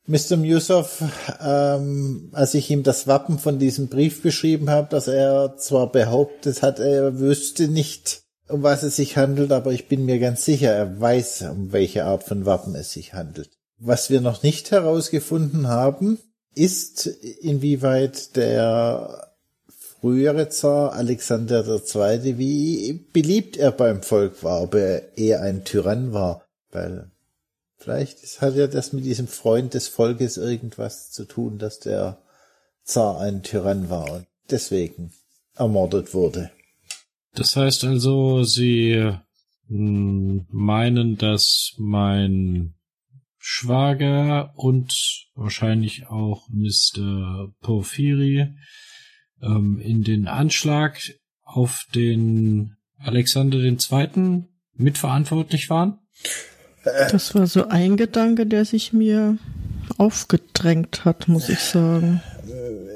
[0.07, 0.37] Mr.
[0.37, 1.03] Musoff,
[1.41, 6.61] ähm, als ich ihm das Wappen von diesem Brief beschrieben habe, dass er zwar behauptet
[6.61, 10.73] hat, er wüsste nicht, um was es sich handelt, aber ich bin mir ganz sicher,
[10.73, 13.51] er weiß, um welche Art von Wappen es sich handelt.
[13.79, 16.19] Was wir noch nicht herausgefunden haben,
[16.55, 19.33] ist, inwieweit der
[20.01, 26.13] frühere Zar Alexander II., wie beliebt er beim Volk war, ob er eher ein Tyrann
[26.13, 27.11] war, weil
[27.79, 32.19] vielleicht hat ja das mit diesem Freund des Volkes irgendwas zu tun, dass der
[32.85, 35.13] Zar ein Tyrann war und deswegen
[35.57, 36.51] ermordet wurde.
[37.35, 39.11] Das heißt also, Sie
[39.69, 42.75] mh, meinen, dass mein
[43.39, 44.95] Schwager und
[45.35, 47.53] wahrscheinlich auch Mr.
[47.61, 48.55] Porphyri
[49.43, 50.99] ähm, in den Anschlag
[51.43, 54.45] auf den Alexander II.
[54.75, 55.99] mitverantwortlich waren?
[56.85, 59.39] Das war so ein Gedanke, der sich mir
[59.99, 62.23] aufgedrängt hat, muss ich sagen.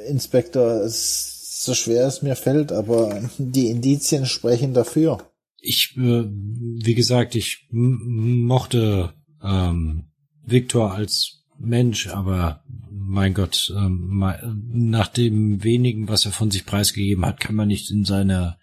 [0.09, 5.19] Inspektor, es ist so schwer es mir fällt, aber die Indizien sprechen dafür.
[5.61, 10.05] ich, äh, wie gesagt, ich mochte ähm,
[10.45, 14.25] Viktor als Mensch, aber mein Gott, ähm,
[14.71, 18.57] nach dem wenigen, was er von sich preisgegeben hat, kann man nicht in seine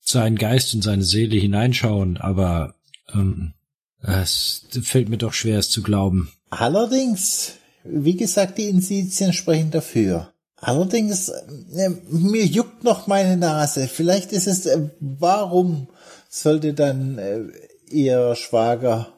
[0.00, 2.74] seinen Geist und seine Seele hineinschauen, aber
[3.12, 3.52] ähm,
[4.00, 6.30] es fällt mir doch schwer, es zu glauben.
[6.48, 10.32] Allerdings, wie gesagt, die Indizien sprechen dafür.
[10.60, 13.88] Allerdings, äh, mir juckt noch meine Nase.
[13.88, 15.88] Vielleicht ist es, äh, warum
[16.28, 17.44] sollte dann äh,
[17.90, 19.12] ihr Schwager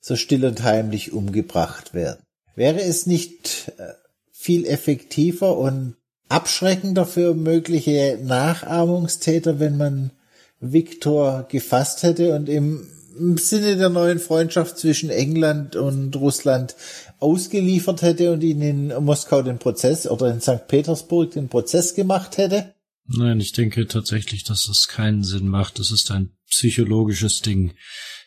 [0.00, 2.22] so still und heimlich umgebracht werden?
[2.56, 3.72] Wäre es nicht
[4.30, 5.96] viel effektiver und
[6.28, 10.10] abschreckender für mögliche Nachahmungstäter, wenn man
[10.60, 12.86] Viktor gefasst hätte und im
[13.38, 16.74] Sinne der neuen Freundschaft zwischen England und Russland
[17.24, 20.68] ausgeliefert hätte und ihn in Moskau den Prozess oder in St.
[20.68, 22.74] Petersburg den Prozess gemacht hätte?
[23.06, 25.78] Nein, ich denke tatsächlich, dass es keinen Sinn macht.
[25.78, 27.72] Das ist ein psychologisches Ding,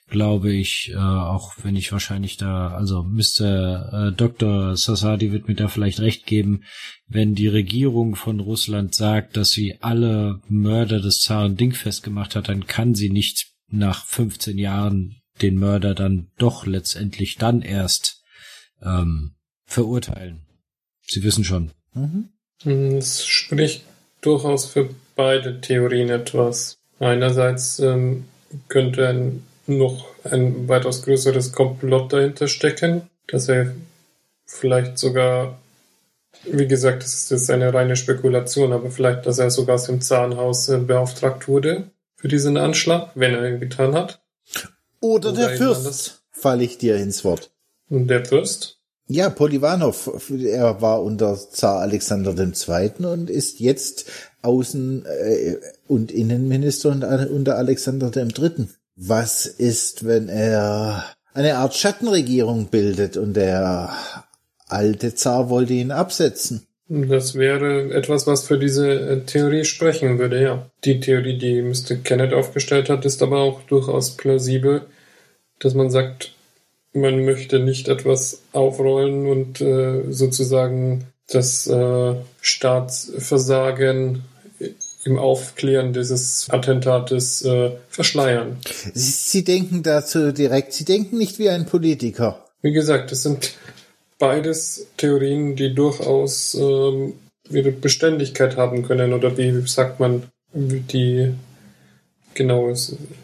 [0.09, 4.09] glaube ich, äh, auch wenn ich wahrscheinlich da, also Mr.
[4.09, 4.75] Äh, Dr.
[4.75, 6.63] Sassadi wird mir da vielleicht recht geben,
[7.07, 12.49] wenn die Regierung von Russland sagt, dass sie alle Mörder des Zaren dingfest gemacht hat,
[12.49, 18.16] dann kann sie nicht nach 15 Jahren den Mörder dann doch letztendlich dann erst
[18.81, 20.41] ähm, verurteilen.
[21.01, 21.71] Sie wissen schon.
[21.93, 22.29] Mhm.
[22.97, 23.83] Es spricht
[24.21, 26.77] durchaus für beide Theorien etwas.
[26.99, 28.25] Einerseits ähm,
[28.67, 29.33] könnte
[29.67, 33.73] noch ein weitaus größeres Komplott dahinter stecken, dass er
[34.45, 35.59] vielleicht sogar,
[36.43, 40.01] wie gesagt, das ist jetzt eine reine Spekulation, aber vielleicht, dass er sogar aus dem
[40.01, 44.21] Zahnhaus äh, beauftragt wurde für diesen Anschlag, wenn er ihn getan hat.
[44.99, 47.51] Oder, Oder der Fürst, falle ich dir ins Wort.
[47.89, 48.77] Der Fürst?
[49.09, 53.05] Ja, Polivanov, er war unter Zar Alexander II.
[53.05, 54.11] und ist jetzt
[54.43, 55.57] Außen- äh,
[55.87, 58.67] und Innenminister unter Alexander III.
[58.97, 63.93] Was ist, wenn er eine Art Schattenregierung bildet und der
[64.67, 66.67] alte Zar wollte ihn absetzen?
[66.89, 70.69] Das wäre etwas, was für diese äh, Theorie sprechen würde, ja.
[70.83, 71.95] Die Theorie, die Mr.
[72.03, 74.87] Kenneth aufgestellt hat, ist aber auch durchaus plausibel,
[75.59, 76.33] dass man sagt,
[77.01, 84.23] man möchte nicht etwas aufrollen und äh, sozusagen das äh, Staatsversagen
[85.03, 88.57] im Aufklären dieses Attentates äh, verschleiern.
[88.93, 92.45] Sie, Sie denken dazu direkt, Sie denken nicht wie ein Politiker.
[92.61, 93.53] Wie gesagt, es sind
[94.19, 97.13] beides Theorien, die durchaus ähm,
[97.49, 100.23] ihre Beständigkeit haben können oder wie sagt man,
[100.53, 101.33] die
[102.33, 102.73] genau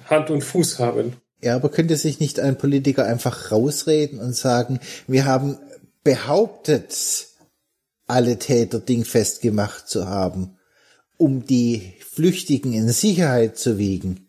[0.05, 1.13] Hand und Fuß haben.
[1.43, 5.57] Ja, aber könnte sich nicht ein Politiker einfach rausreden und sagen, wir haben
[6.03, 7.27] behauptet,
[8.07, 10.57] alle Täter dingfest gemacht zu haben,
[11.17, 14.27] um die Flüchtigen in Sicherheit zu wiegen.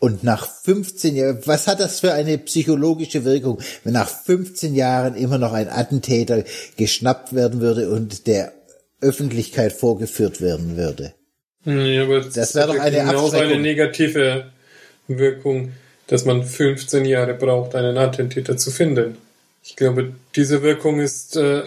[0.00, 5.14] Und nach 15 Jahren, was hat das für eine psychologische Wirkung, wenn nach 15 Jahren
[5.14, 6.44] immer noch ein Attentäter
[6.76, 8.52] geschnappt werden würde und der
[9.00, 11.14] Öffentlichkeit vorgeführt werden würde?
[11.64, 14.52] Ja, aber das, das wäre doch eine genauso eine negative
[15.08, 15.72] Wirkung
[16.10, 19.16] dass man 15 Jahre braucht, einen Attentäter zu finden.
[19.62, 21.62] Ich glaube, diese Wirkung ist, äh,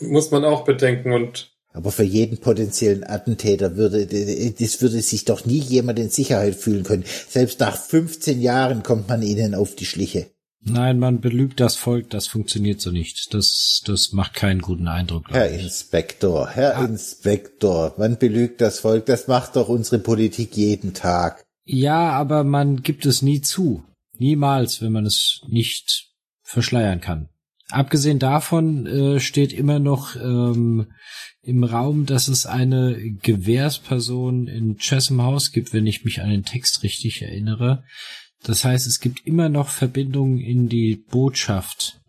[0.00, 5.44] muss man auch bedenken und aber für jeden potenziellen Attentäter würde, das würde sich doch
[5.44, 7.04] nie jemand in Sicherheit fühlen können.
[7.28, 10.28] Selbst nach 15 Jahren kommt man ihnen auf die Schliche.
[10.60, 13.34] Nein, man belügt das Volk, das funktioniert so nicht.
[13.34, 15.24] Das, das macht keinen guten Eindruck.
[15.30, 15.64] Herr ich.
[15.64, 16.84] Inspektor, Herr ah.
[16.84, 21.43] Inspektor, man belügt das Volk, das macht doch unsere Politik jeden Tag.
[21.64, 23.84] Ja, aber man gibt es nie zu.
[24.18, 26.10] Niemals, wenn man es nicht
[26.42, 27.28] verschleiern kann.
[27.70, 30.92] Abgesehen davon äh, steht immer noch ähm,
[31.40, 36.44] im Raum, dass es eine Gewährsperson in Chesham House gibt, wenn ich mich an den
[36.44, 37.84] Text richtig erinnere.
[38.42, 42.00] Das heißt, es gibt immer noch Verbindungen in die Botschaft.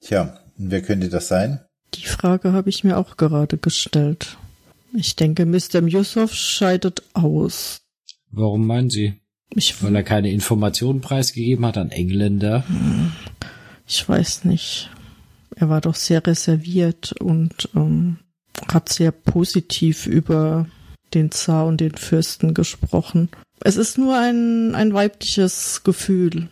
[0.00, 1.60] Tja, wer könnte das sein?
[1.94, 4.38] Die Frage habe ich mir auch gerade gestellt.
[4.94, 5.80] Ich denke, Mr.
[5.80, 7.81] Musoff scheidet aus.
[8.32, 9.14] Warum meinen Sie?
[9.54, 12.64] Ich, Weil er keine Informationen preisgegeben hat an Engländer?
[13.86, 14.90] Ich weiß nicht.
[15.54, 18.16] Er war doch sehr reserviert und ähm,
[18.72, 20.66] hat sehr positiv über
[21.12, 23.28] den Zar und den Fürsten gesprochen.
[23.60, 26.48] Es ist nur ein, ein weibliches Gefühl,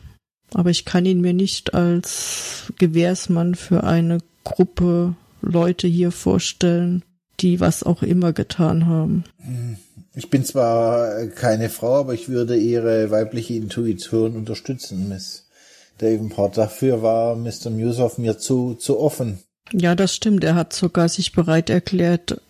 [0.53, 7.03] aber ich kann ihn mir nicht als Gewährsmann für eine Gruppe Leute hier vorstellen,
[7.41, 9.25] die was auch immer getan haben.
[9.39, 9.79] Hm.
[10.15, 15.47] Ich bin zwar keine Frau, aber ich würde ihre weibliche Intuition unterstützen, Miss
[15.99, 16.57] Davenport.
[16.57, 17.71] Dafür war Mr.
[17.71, 19.39] Musoff mir zu, zu offen.
[19.73, 20.43] Ja, das stimmt.
[20.43, 22.41] Er hat sogar sich bereit erklärt,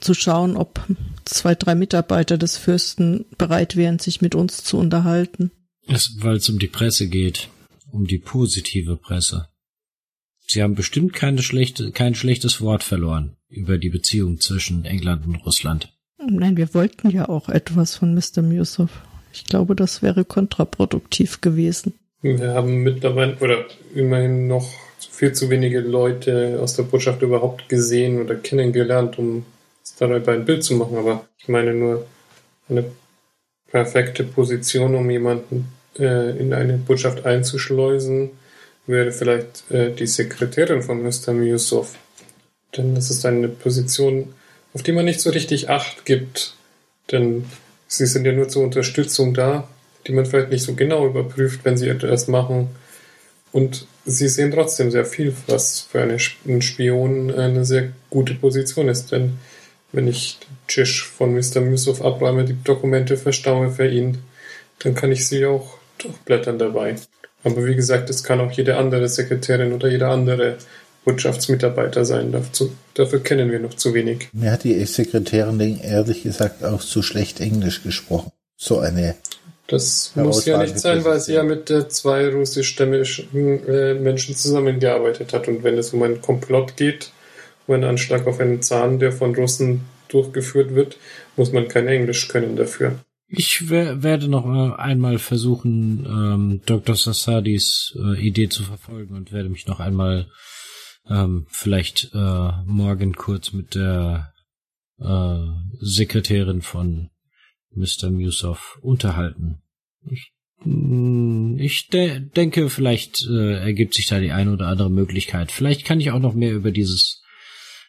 [0.00, 0.84] zu schauen, ob
[1.24, 5.52] zwei, drei Mitarbeiter des Fürsten bereit wären, sich mit uns zu unterhalten.
[5.86, 7.48] Weil es um die Presse geht,
[7.90, 9.48] um die positive Presse.
[10.46, 15.36] Sie haben bestimmt keine schlechte, kein schlechtes Wort verloren über die Beziehung zwischen England und
[15.36, 15.92] Russland.
[16.30, 18.42] Nein, wir wollten ja auch etwas von Mr.
[18.42, 18.90] Musoff.
[19.32, 21.94] Ich glaube, das wäre kontraproduktiv gewesen.
[22.20, 23.64] Wir haben mittlerweile oder
[23.94, 24.68] immerhin noch
[25.10, 29.46] viel zu wenige Leute aus der Botschaft überhaupt gesehen oder kennengelernt, um
[29.98, 30.98] darüber ein Bild zu machen.
[30.98, 32.06] Aber ich meine nur
[32.68, 32.84] eine
[33.70, 35.68] perfekte Position, um jemanden
[35.98, 38.30] äh, in eine Botschaft einzuschleusen,
[38.86, 41.32] wäre vielleicht äh, die Sekretärin von Mr.
[41.42, 41.96] Yusuf.
[42.76, 44.34] Denn das ist eine Position,
[44.74, 46.54] auf die man nicht so richtig Acht gibt.
[47.10, 47.46] Denn
[47.86, 49.68] sie sind ja nur zur Unterstützung da,
[50.06, 52.68] die man vielleicht nicht so genau überprüft, wenn sie etwas machen.
[53.52, 59.12] Und sie sehen trotzdem sehr viel, was für einen Spion eine sehr gute Position ist.
[59.12, 59.38] Denn
[59.92, 61.62] wenn ich Tisch von Mr.
[61.62, 64.18] Yusuf abräume, die Dokumente verstaue für ihn,
[64.80, 66.96] dann kann ich sie auch durchblättern dabei.
[67.44, 70.58] Aber wie gesagt, es kann auch jede andere Sekretärin oder jeder andere
[71.08, 72.32] Botschaftsmitarbeiter sein.
[72.32, 74.28] Dazu, dafür kennen wir noch zu wenig.
[74.32, 78.30] Mir hat die Sekretärin ehrlich gesagt auch zu schlecht Englisch gesprochen.
[78.56, 79.14] So eine.
[79.68, 85.32] Das muss ja nicht sein, weil sie ja mit äh, zwei russischstämmigen äh, Menschen zusammengearbeitet
[85.32, 85.48] hat.
[85.48, 87.10] Und wenn es um einen Komplott geht,
[87.66, 90.98] um einen Anschlag auf einen Zahn, der von Russen durchgeführt wird,
[91.36, 92.98] muss man kein Englisch können dafür.
[93.30, 96.96] Ich werde noch einmal versuchen, ähm, Dr.
[96.96, 100.28] Sassadis äh, Idee zu verfolgen und werde mich noch einmal
[101.08, 104.32] ähm, vielleicht äh, morgen kurz mit der
[104.98, 105.38] äh,
[105.80, 107.10] Sekretärin von
[107.74, 108.10] Mr.
[108.10, 109.62] Musoff unterhalten.
[110.10, 110.32] Ich,
[110.64, 115.52] mm, ich de denke, vielleicht äh, ergibt sich da die eine oder andere Möglichkeit.
[115.52, 117.22] Vielleicht kann ich auch noch mehr über dieses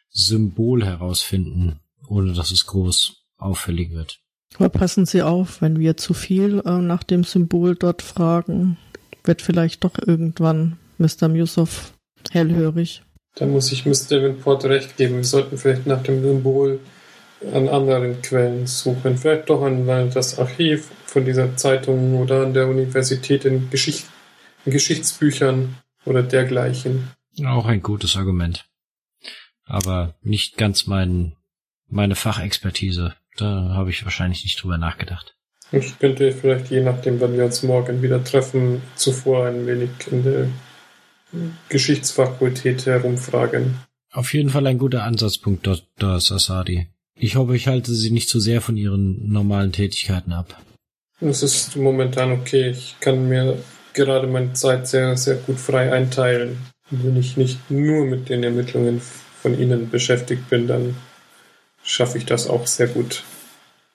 [0.09, 4.19] Symbol herausfinden, ohne dass es groß auffällig wird.
[4.55, 8.77] Aber passen Sie auf, wenn wir zu viel äh, nach dem Symbol dort fragen,
[9.23, 11.27] wird vielleicht doch irgendwann Mr.
[11.27, 11.93] Musoff
[12.31, 13.03] hellhörig.
[13.35, 15.17] Da muss ich Miss Davenport recht geben.
[15.17, 16.79] Wir sollten vielleicht nach dem Symbol
[17.53, 19.17] an anderen Quellen suchen.
[19.17, 24.05] Vielleicht doch an das Archiv von dieser Zeitung oder an der Universität in, Geschicht
[24.65, 27.09] in Geschichtsbüchern oder dergleichen.
[27.45, 28.65] Auch ein gutes Argument.
[29.65, 31.35] Aber nicht ganz mein,
[31.87, 33.15] meine Fachexpertise.
[33.37, 35.35] Da habe ich wahrscheinlich nicht drüber nachgedacht.
[35.71, 40.23] Ich könnte vielleicht, je nachdem, wann wir uns morgen wieder treffen, zuvor ein wenig in
[40.23, 40.47] der
[41.69, 43.75] Geschichtsfakultät herumfragen.
[44.11, 46.19] Auf jeden Fall ein guter Ansatzpunkt, Dr.
[46.19, 46.87] Sassadi.
[47.15, 50.59] Ich hoffe, ich halte Sie nicht zu sehr von Ihren normalen Tätigkeiten ab.
[51.21, 52.69] Es ist momentan okay.
[52.69, 53.57] Ich kann mir
[53.93, 56.57] gerade meine Zeit sehr, sehr gut frei einteilen.
[56.89, 59.01] Wenn ich nicht nur mit den Ermittlungen
[59.41, 60.95] von Ihnen beschäftigt bin, dann
[61.83, 63.23] schaffe ich das auch sehr gut.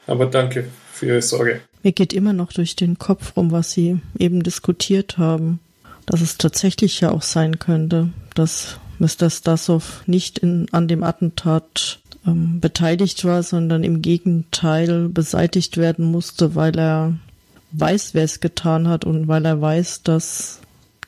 [0.07, 1.61] Aber danke für Ihre Sorge.
[1.83, 5.61] Mir geht immer noch durch den Kopf rum, was Sie eben diskutiert haben.
[6.07, 9.31] Dass es tatsächlich ja auch sein könnte, dass Mr.
[9.31, 16.55] Stasov nicht in, an dem Attentat ähm, beteiligt war, sondern im Gegenteil beseitigt werden musste,
[16.55, 17.19] weil er
[17.73, 20.61] weiß, wer es getan hat und weil er weiß, dass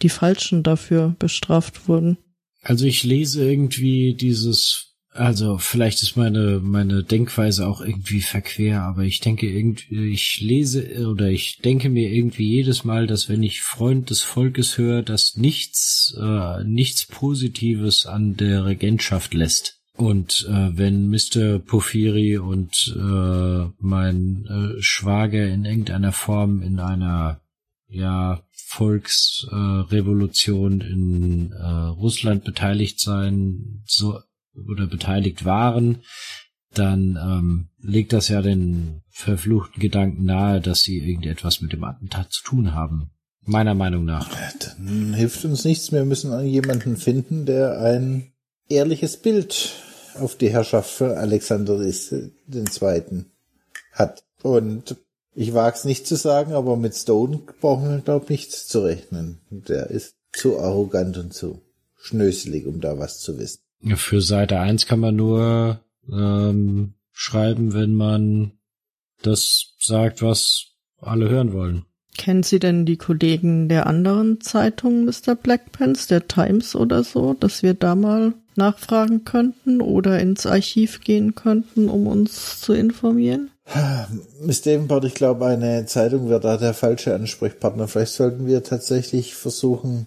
[0.02, 2.18] die Falschen dafür bestraft wurden.
[2.62, 4.85] Also ich lese irgendwie dieses
[5.16, 11.08] also vielleicht ist meine meine Denkweise auch irgendwie verquer, aber ich denke irgendwie, ich lese
[11.08, 15.36] oder ich denke mir irgendwie jedes Mal, dass wenn ich Freund des Volkes höre, dass
[15.36, 19.80] nichts äh, nichts Positives an der Regentschaft lässt.
[19.94, 21.58] Und äh, wenn Mr.
[21.58, 27.40] Porphyri und äh, mein äh, Schwager in irgendeiner Form in einer
[27.88, 34.18] ja Volksrevolution äh, in äh, Russland beteiligt sein so
[34.68, 36.02] oder beteiligt waren,
[36.74, 42.32] dann ähm, legt das ja den verfluchten Gedanken nahe, dass sie irgendetwas mit dem Attentat
[42.32, 43.10] zu tun haben.
[43.42, 44.28] Meiner Meinung nach.
[44.76, 45.92] Dann hilft uns nichts.
[45.92, 48.32] Wir müssen jemanden finden, der ein
[48.68, 49.72] ehrliches Bild
[50.18, 53.30] auf die Herrschaft von Alexander den Zweiten
[53.92, 54.24] hat.
[54.42, 54.96] Und
[55.34, 58.80] ich wage es nicht zu sagen, aber mit Stone brauchen wir, glaube ich, nichts zu
[58.80, 59.40] rechnen.
[59.50, 61.60] Der ist zu arrogant und zu
[61.96, 63.60] schnöselig, um da was zu wissen.
[63.94, 65.80] Für Seite 1 kann man nur
[66.10, 68.52] ähm, schreiben, wenn man
[69.22, 70.66] das sagt, was
[71.00, 71.84] alle hören wollen.
[72.16, 75.34] Kennen Sie denn die Kollegen der anderen Zeitungen, Mr.
[75.34, 81.34] Blackpants, der Times oder so, dass wir da mal nachfragen könnten oder ins Archiv gehen
[81.34, 83.50] könnten, um uns zu informieren?
[84.40, 87.86] Miss Davenport, ich glaube, eine Zeitung wäre da der falsche Ansprechpartner.
[87.86, 90.06] Vielleicht sollten wir tatsächlich versuchen,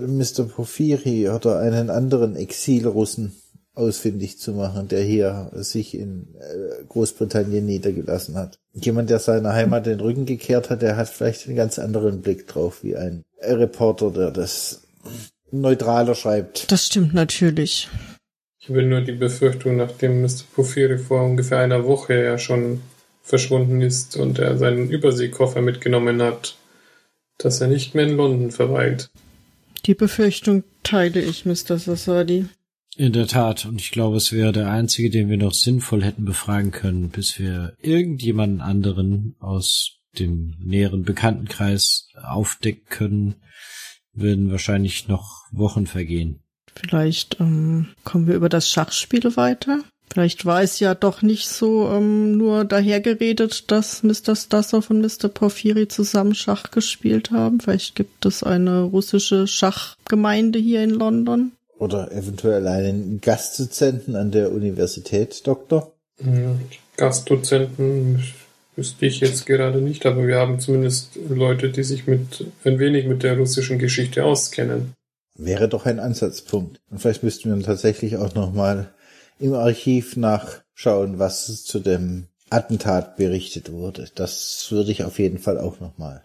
[0.00, 0.44] Mr.
[0.44, 3.34] Porphyri oder einen anderen Exilrussen
[3.74, 8.58] ausfindig zu machen, der hier sich in äh, Großbritannien niedergelassen hat.
[8.72, 12.48] Jemand, der seiner Heimat den Rücken gekehrt hat, der hat vielleicht einen ganz anderen Blick
[12.48, 14.82] drauf, wie ein Reporter, der das
[15.52, 16.70] neutraler schreibt.
[16.72, 17.88] Das stimmt natürlich.
[18.60, 20.42] Ich will nur die Befürchtung, nachdem Mr.
[20.54, 22.82] Porphyri vor ungefähr einer Woche ja schon
[23.22, 26.56] verschwunden ist und er seinen Überseekoffer mitgenommen hat,
[27.38, 29.10] dass er nicht mehr in London verweilt.
[29.86, 31.78] Die Befürchtung teile ich, Mr.
[31.78, 32.46] Sassadi.
[32.96, 36.24] In der Tat, und ich glaube, es wäre der einzige, den wir noch sinnvoll hätten
[36.24, 43.34] befragen können, bis wir irgendjemanden anderen aus dem näheren Bekanntenkreis aufdecken können,
[44.12, 46.40] würden wahrscheinlich noch Wochen vergehen.
[46.74, 49.84] Vielleicht ähm, kommen wir über das Schachspiel weiter.
[50.12, 54.34] Vielleicht war es ja doch nicht so ähm, nur dahergeredet, dass Mr.
[54.34, 55.28] Stassow und Mr.
[55.28, 57.60] Porphyri zusammen Schach gespielt haben.
[57.60, 61.52] Vielleicht gibt es eine russische Schachgemeinde hier in London.
[61.78, 65.92] Oder eventuell einen Gastdozenten an der Universität, Doktor.
[66.96, 68.24] Gastdozenten
[68.74, 73.06] wüsste ich jetzt gerade nicht, aber wir haben zumindest Leute, die sich mit ein wenig
[73.06, 74.94] mit der russischen Geschichte auskennen.
[75.36, 76.80] Wäre doch ein Ansatzpunkt.
[76.90, 78.90] Und vielleicht müssten wir tatsächlich auch nochmal
[79.38, 84.08] im Archiv nachschauen, was zu dem Attentat berichtet wurde.
[84.14, 86.24] Das würde ich auf jeden Fall auch nochmal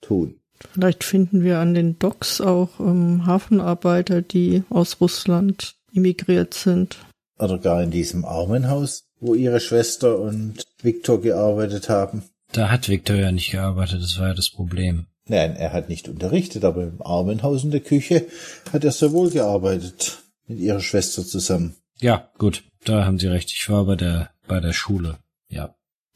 [0.00, 0.40] tun.
[0.72, 6.96] Vielleicht finden wir an den Docks auch ähm, Hafenarbeiter, die aus Russland emigriert sind.
[7.38, 12.22] Oder gar in diesem Armenhaus, wo ihre Schwester und Viktor gearbeitet haben.
[12.52, 15.06] Da hat Viktor ja nicht gearbeitet, das war ja das Problem.
[15.26, 18.26] Nein, er hat nicht unterrichtet, aber im Armenhaus in der Küche
[18.72, 20.18] hat er sehr wohl gearbeitet.
[20.46, 21.74] Mit ihrer Schwester zusammen.
[22.00, 23.50] Ja, gut, da haben Sie recht.
[23.50, 25.18] Ich war bei der, bei der Schule.
[25.48, 25.74] Ja.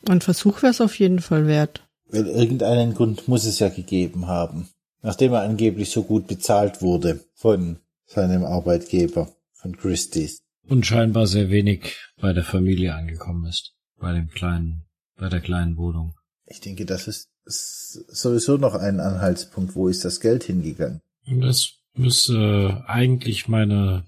[0.09, 1.89] Ein Versuch wäre es auf jeden Fall wert.
[2.11, 4.69] Weil irgendeinen Grund muss es ja gegeben haben.
[5.03, 10.41] Nachdem er angeblich so gut bezahlt wurde von seinem Arbeitgeber, von Christie's.
[10.67, 13.75] Und scheinbar sehr wenig bei der Familie angekommen ist.
[13.99, 14.85] Bei dem kleinen,
[15.17, 16.15] bei der kleinen Wohnung.
[16.47, 19.75] Ich denke, das ist sowieso noch ein Anhaltspunkt.
[19.75, 21.01] Wo ist das Geld hingegangen?
[21.27, 24.05] Das müsste eigentlich meine,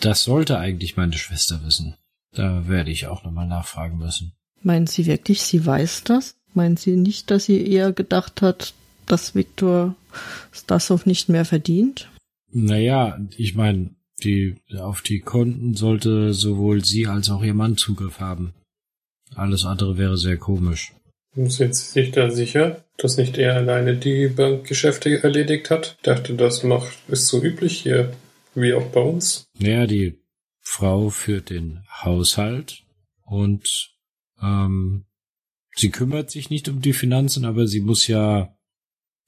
[0.00, 1.94] das sollte eigentlich meine Schwester wissen.
[2.34, 4.32] Da werde ich auch nochmal nachfragen müssen.
[4.62, 6.36] Meinen Sie wirklich, sie weiß das?
[6.54, 8.74] Meinen Sie nicht, dass sie eher gedacht hat,
[9.06, 9.94] dass Viktor
[10.52, 12.08] Stassow nicht mehr verdient?
[12.50, 13.90] Naja, ich meine,
[14.22, 18.54] die, auf die Konten sollte sowohl sie als auch ihr Mann Zugriff haben.
[19.34, 20.92] Alles andere wäre sehr komisch.
[21.34, 25.94] Sind Sie sich da sicher, dass nicht er alleine die Bankgeschäfte erledigt hat?
[25.96, 28.12] Ich dachte, das macht, ist so üblich hier,
[28.54, 29.46] wie auch bei uns.
[29.58, 30.18] Naja, die
[30.60, 32.84] Frau führt den Haushalt
[33.24, 33.94] und
[34.42, 35.04] ähm,
[35.74, 38.54] sie kümmert sich nicht um die Finanzen, aber sie muss ja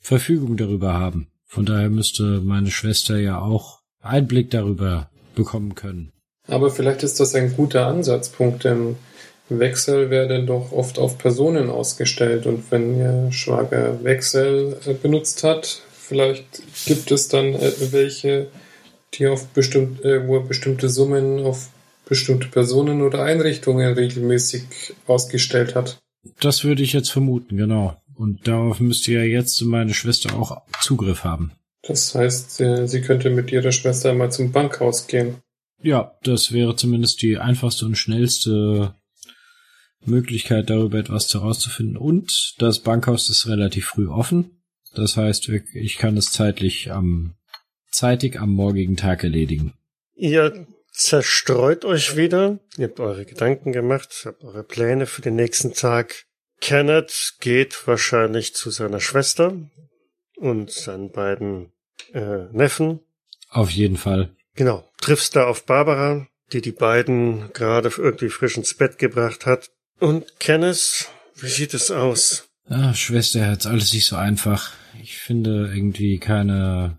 [0.00, 1.28] Verfügung darüber haben.
[1.46, 6.12] Von daher müsste meine Schwester ja auch Einblick darüber bekommen können.
[6.46, 8.96] Aber vielleicht ist das ein guter Ansatzpunkt, denn
[9.48, 15.82] Wechsel werden doch oft auf Personen ausgestellt und wenn Ihr Schwager Wechsel äh, benutzt hat,
[15.92, 18.48] vielleicht gibt es dann äh, welche,
[19.18, 21.70] die auf bestimmt, äh, wo er bestimmte Summen auf
[22.06, 25.98] bestimmte Personen oder Einrichtungen regelmäßig ausgestellt hat.
[26.40, 27.96] Das würde ich jetzt vermuten, genau.
[28.14, 31.52] Und darauf müsste ja jetzt meine Schwester auch Zugriff haben.
[31.82, 35.36] Das heißt, sie könnte mit ihrer Schwester mal zum Bankhaus gehen.
[35.82, 38.94] Ja, das wäre zumindest die einfachste und schnellste
[40.06, 41.96] Möglichkeit, darüber etwas herauszufinden.
[41.96, 44.62] Und das Bankhaus ist relativ früh offen.
[44.94, 47.34] Das heißt, ich kann es zeitlich am,
[47.94, 49.74] zeitig am morgigen Tag erledigen.
[50.14, 52.58] Ihr zerstreut euch wieder.
[52.76, 56.26] Ihr habt eure Gedanken gemacht, habt eure Pläne für den nächsten Tag.
[56.60, 59.56] Kenneth geht wahrscheinlich zu seiner Schwester
[60.36, 61.72] und seinen beiden
[62.12, 63.00] äh, Neffen.
[63.50, 64.30] Auf jeden Fall.
[64.54, 64.88] Genau.
[65.00, 69.70] Triffst da auf Barbara, die die beiden gerade irgendwie frisch ins Bett gebracht hat.
[70.00, 72.48] Und Kenneth, wie sieht es aus?
[72.68, 74.72] Ah, Schwester, hat's alles nicht so einfach.
[75.02, 76.98] Ich finde irgendwie keine,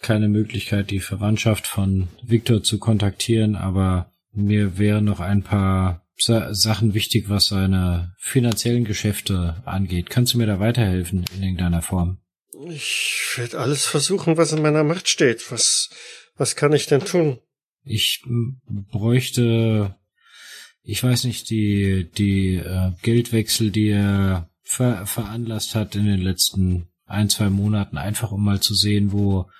[0.00, 6.52] keine Möglichkeit, die Verwandtschaft von Victor zu kontaktieren, aber mir wären noch ein paar Sa
[6.52, 10.10] Sachen wichtig, was seine finanziellen Geschäfte angeht.
[10.10, 12.18] Kannst du mir da weiterhelfen in irgendeiner Form?
[12.68, 15.50] Ich werde alles versuchen, was in meiner Macht steht.
[15.50, 15.88] Was,
[16.36, 17.38] was kann ich denn tun?
[17.84, 18.22] Ich
[18.66, 19.96] bräuchte
[20.82, 26.88] ich weiß nicht, die, die äh, Geldwechsel, die er ver veranlasst hat in den letzten
[27.06, 29.50] ein, zwei Monaten, einfach um mal zu sehen, wo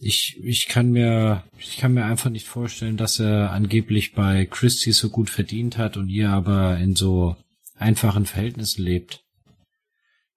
[0.00, 4.92] ich, ich kann mir, ich kann mir einfach nicht vorstellen, dass er angeblich bei Christie
[4.92, 7.36] so gut verdient hat und ihr aber in so
[7.76, 9.24] einfachen Verhältnissen lebt.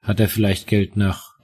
[0.02, 1.38] Hat er vielleicht Geld nach,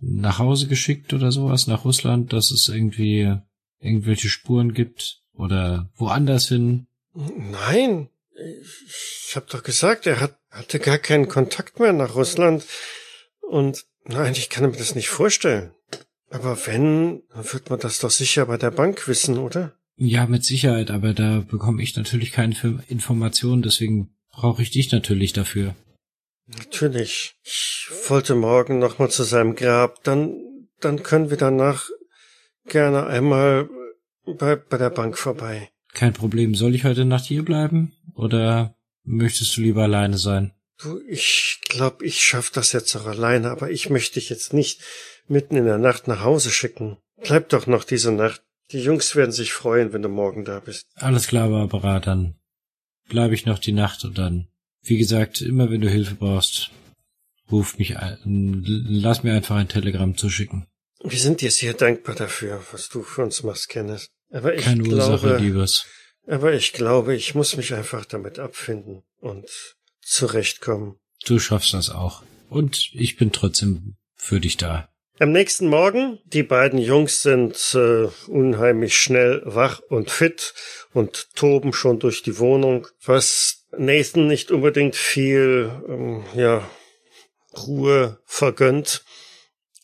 [0.00, 3.36] nach Hause geschickt oder sowas, nach Russland, dass es irgendwie
[3.80, 5.22] irgendwelche Spuren gibt?
[5.34, 6.86] oder woanders hin?
[7.14, 12.64] Nein, ich hab doch gesagt, er hat, hatte gar keinen Kontakt mehr nach Russland.
[13.40, 15.74] Und nein, ich kann mir das nicht vorstellen.
[16.32, 19.76] Aber wenn, dann wird man das doch sicher bei der Bank wissen, oder?
[19.96, 22.54] Ja, mit Sicherheit, aber da bekomme ich natürlich keine
[22.88, 25.76] Informationen, deswegen brauche ich dich natürlich dafür.
[26.46, 27.36] Natürlich.
[27.44, 30.34] Ich wollte morgen nochmal zu seinem Grab, dann,
[30.80, 31.88] dann können wir danach
[32.66, 33.68] gerne einmal
[34.24, 35.70] bei, bei der Bank vorbei.
[35.92, 36.54] Kein Problem.
[36.54, 37.92] Soll ich heute Nacht hier bleiben?
[38.14, 40.52] Oder möchtest du lieber alleine sein?
[40.82, 44.80] Du, ich glaub, ich schaff das jetzt auch alleine, aber ich möchte dich jetzt nicht
[45.28, 46.98] mitten in der Nacht nach Hause schicken.
[47.22, 48.42] Bleib doch noch diese Nacht.
[48.72, 50.86] Die Jungs werden sich freuen, wenn du morgen da bist.
[50.94, 52.36] Alles klar, Barbara, dann
[53.08, 54.48] bleibe ich noch die Nacht und dann,
[54.82, 56.70] wie gesagt, immer wenn du Hilfe brauchst,
[57.50, 60.66] ruf mich ein, lass mir einfach ein Telegramm zuschicken.
[61.04, 64.08] Wir sind dir sehr dankbar dafür, was du für uns machst, Kenneth.
[64.30, 65.86] Aber ich Keine glaube, Ursache, Liebes.
[66.26, 69.46] aber ich glaube, ich muss mich einfach damit abfinden und
[70.00, 70.96] zurechtkommen.
[71.26, 72.22] Du schaffst das auch.
[72.48, 74.88] Und ich bin trotzdem für dich da.
[75.22, 80.52] Am nächsten Morgen, die beiden Jungs sind äh, unheimlich schnell wach und fit
[80.92, 86.68] und toben schon durch die Wohnung, was Nathan nicht unbedingt viel ähm, ja,
[87.56, 89.04] Ruhe vergönnt.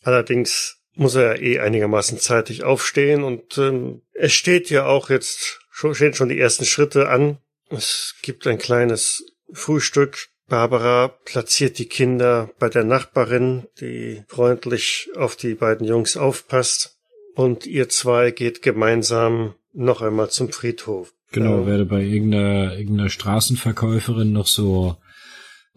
[0.03, 5.61] Allerdings muss er ja eh einigermaßen zeitig aufstehen und ähm, es steht ja auch jetzt
[5.71, 7.39] schon, stehen schon die ersten Schritte an.
[7.71, 10.31] Es gibt ein kleines Frühstück.
[10.49, 16.99] Barbara platziert die Kinder bei der Nachbarin, die freundlich auf die beiden Jungs aufpasst.
[17.35, 21.13] Und ihr zwei geht gemeinsam noch einmal zum Friedhof.
[21.31, 24.97] Genau, werde bei irgendeiner, irgendeiner Straßenverkäuferin noch so,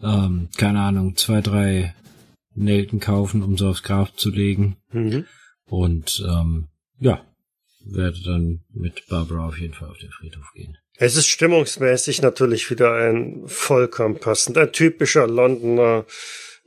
[0.02, 1.94] ähm, keine Ahnung, zwei, drei
[2.54, 4.76] Nelken kaufen, um sie aufs Grab zu legen.
[4.90, 5.26] Mhm.
[5.66, 6.68] Und ähm,
[6.98, 7.22] ja,
[7.84, 10.76] werde dann mit Barbara auf jeden Fall auf den Friedhof gehen.
[10.96, 16.06] Es ist stimmungsmäßig natürlich wieder ein vollkommen passend, ein typischer Londoner,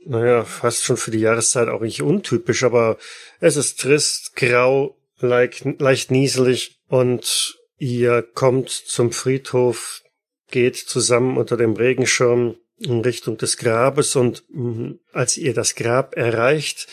[0.04, 2.98] naja, fast schon für die Jahreszeit auch nicht untypisch, aber
[3.40, 10.02] es ist trist, grau, leicht, leicht nieselig und ihr kommt zum Friedhof,
[10.50, 16.16] geht zusammen unter dem Regenschirm in Richtung des Grabes und mh, als ihr das Grab
[16.16, 16.88] erreicht,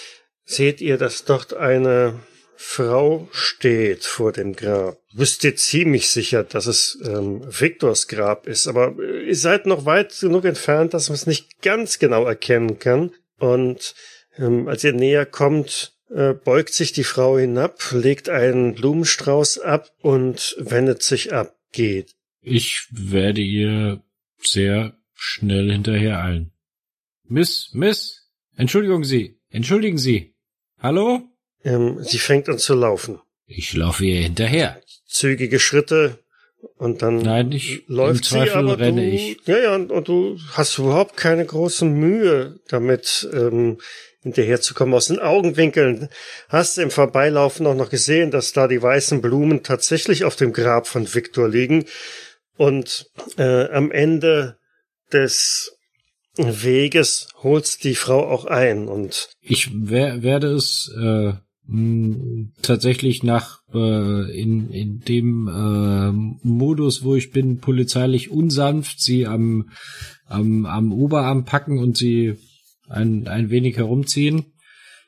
[0.46, 2.20] seht ihr, dass dort eine
[2.56, 4.98] Frau steht vor dem Grab.
[5.14, 9.86] Wisst ihr ziemlich sicher, dass es ähm, Victors Grab ist, aber äh, ihr seid noch
[9.86, 13.12] weit genug entfernt, dass man es nicht ganz genau erkennen kann.
[13.38, 13.96] Und
[14.38, 19.92] ähm, als ihr näher kommt, äh, beugt sich die Frau hinab, legt einen Blumenstrauß ab
[20.00, 22.16] und wendet sich ab, geht.
[22.42, 24.04] Ich werde ihr
[24.42, 26.52] sehr schnell hinterher eilen.
[27.24, 30.36] Miss, Miss, entschuldigen Sie, entschuldigen Sie.
[30.80, 31.33] Hallo?
[31.64, 33.20] Ähm, sie fängt an zu laufen.
[33.46, 34.82] Ich laufe ihr hinterher.
[35.08, 36.20] Zügige Schritte
[36.78, 39.38] und dann Nein, ich, läuft sie, aber renne du, ich.
[39.46, 43.78] Ja, ja, und, und du hast überhaupt keine große Mühe damit, ähm,
[44.24, 44.94] hinterherzukommen.
[44.94, 46.10] Aus den Augenwinkeln
[46.50, 50.54] hast du im Vorbeilaufen auch noch gesehen, dass da die weißen Blumen tatsächlich auf dem
[50.54, 51.86] Grab von Viktor liegen.
[52.56, 53.08] Und
[53.38, 54.58] äh, am Ende
[55.12, 55.78] des
[56.36, 61.34] Weges holst die Frau auch ein und Ich wer, werde es äh,
[62.62, 66.12] tatsächlich nach äh, in, in dem äh,
[66.46, 69.70] Modus, wo ich bin, polizeilich unsanft sie am,
[70.26, 72.38] am, am Oberarm packen und sie
[72.90, 74.54] ein, ein wenig herumziehen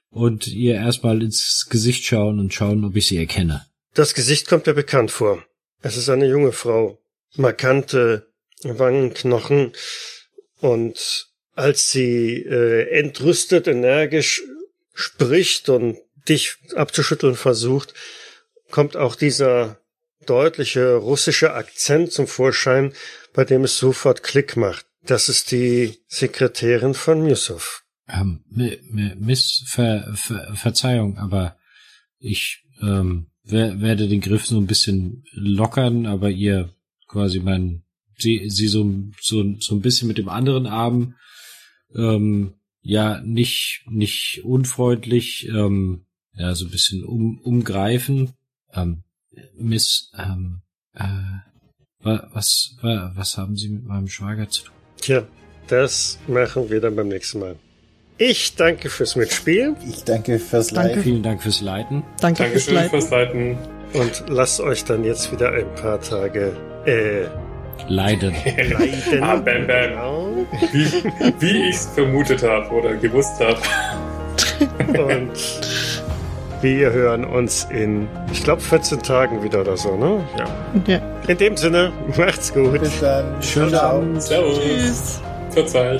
[0.10, 3.66] und ihr erstmal ins Gesicht schauen und schauen, ob ich sie erkenne.
[3.94, 5.44] Das Gesicht kommt mir bekannt vor.
[5.82, 7.00] Es ist eine junge Frau.
[7.36, 8.28] Markante
[8.64, 9.74] Wangenknochen.
[10.62, 14.42] Und als sie äh, entrüstet, energisch
[14.94, 15.98] spricht und
[16.30, 17.94] dich abzuschütteln versucht,
[18.72, 19.80] kommt auch dieser
[20.26, 22.94] deutliche russische Akzent zum Vorschein,
[23.34, 24.86] bei dem es sofort Klick macht.
[25.04, 27.84] Das ist die Sekretärin von Yusuf.
[28.08, 31.58] Ähm, mi- mi- Miss, Ver, Ver, Verzeihung, aber
[32.20, 36.74] ich ähm, wer, werde den Griff so ein bisschen lockern, aber ihr
[37.08, 37.84] quasi mein
[38.18, 38.92] sie sie so
[39.22, 41.16] so so ein bisschen mit dem anderen Arm
[41.96, 46.06] ähm, ja nicht nicht unfreundlich ähm,
[46.38, 48.32] ja so ein bisschen um, umgreifen
[48.74, 49.04] ähm,
[49.58, 50.62] Miss ähm,
[50.94, 51.04] äh,
[52.02, 54.74] wa- was wa- was haben Sie mit meinem Schwager zu tun?
[55.02, 55.24] Tja,
[55.68, 57.56] das machen wir dann beim nächsten Mal.
[58.18, 60.96] Ich danke fürs Mitspielen Ich danke fürs Danke.
[60.96, 61.04] Live.
[61.04, 62.04] Vielen Dank fürs Leiten.
[62.22, 62.90] Danke fürs Dankeschön Leiten.
[62.92, 63.58] fürs Leiten.
[63.94, 66.56] und lasst euch dann jetzt wieder ein paar Tage
[66.86, 67.28] äh,
[67.90, 68.34] Leiden.
[68.46, 69.22] leiden.
[69.22, 69.90] Ah, bam, bam.
[69.90, 70.48] Genau.
[70.72, 70.86] Wie,
[71.42, 73.60] wie ich es vermutet habe oder gewusst habe.
[74.88, 75.32] Und
[76.66, 80.24] Wir hören uns in, ich glaube, 14 Tagen wieder oder so, ne?
[80.36, 80.46] Ja.
[80.88, 81.00] Ja.
[81.28, 82.80] In dem Sinne, macht's gut.
[82.80, 83.40] Bis dann.
[83.40, 83.76] Schönen.
[83.76, 84.24] Abend.
[84.24, 84.60] Servus.
[84.60, 85.22] Tschüss.
[85.52, 86.00] Verzeih.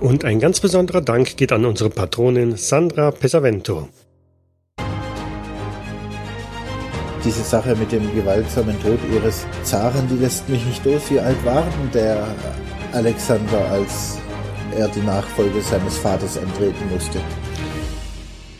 [0.00, 3.88] Und ein ganz besonderer Dank geht an unsere Patronin Sandra Pesavento.
[7.24, 11.10] Diese Sache mit dem gewaltsamen Tod ihres Zaren, die lässt mich nicht los.
[11.10, 12.26] Wie alt war denn der
[12.92, 14.18] Alexander, als
[14.76, 17.18] er die Nachfolge seines Vaters antreten musste?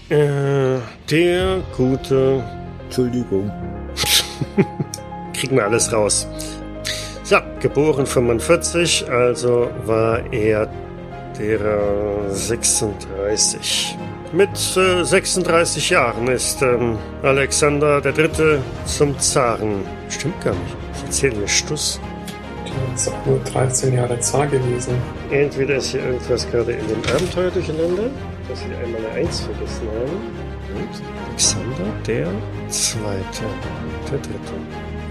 [0.09, 0.81] Äh,
[1.11, 2.43] der gute
[2.85, 3.51] Entschuldigung.
[5.33, 6.27] kriegen wir alles raus.
[7.23, 10.69] So, geboren 45, also war er
[11.39, 13.97] der 36.
[14.33, 19.85] Mit äh, 36 Jahren ist ähm, Alexander der Dritte zum Zaren.
[20.09, 20.77] Stimmt gar nicht.
[20.97, 22.01] Ich erzähle mir Stuss.
[22.67, 24.95] Die ist auch nur 13 Jahre Zar gewesen.
[25.31, 28.11] Entweder ist hier irgendwas gerade in dem Abenteuer durcheinander,
[28.49, 30.47] dass wir einmal eine Eins vergessen haben.
[30.75, 32.29] Und Alexander der
[32.69, 33.45] Zweite.
[34.11, 34.55] Der Dritte.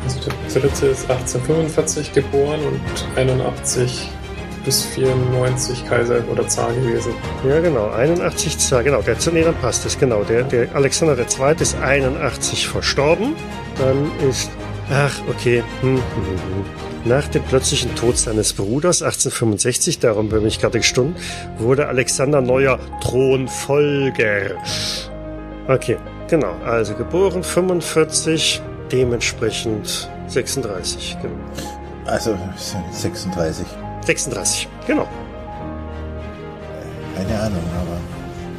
[0.03, 4.09] Also der dritte ist 1845 geboren und 81
[4.65, 7.13] bis 94 Kaiser oder Zar gewesen.
[7.47, 10.23] Ja, genau, 81 Zar, genau, der zu nee, dann passt es, genau.
[10.23, 11.55] Der, der Alexander II.
[11.59, 13.35] ist 81 verstorben.
[13.77, 14.49] Dann ist,
[14.91, 16.85] ach, okay, hm, hm, hm.
[17.05, 21.19] Nach dem plötzlichen Tod seines Bruders 1865, darum bin ich gerade gestummt,
[21.59, 24.55] wurde Alexander neuer Thronfolger.
[25.67, 25.97] Okay,
[26.27, 28.59] genau, also geboren 45,
[28.91, 31.35] dementsprechend 36, genau.
[32.07, 32.37] Also
[32.91, 33.67] 36.
[34.05, 35.07] 36, genau.
[37.15, 37.97] Keine Ahnung, aber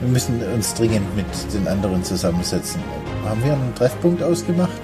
[0.01, 2.81] wir müssen uns dringend mit den anderen zusammensetzen.
[3.25, 4.81] Haben wir einen Treffpunkt ausgemacht?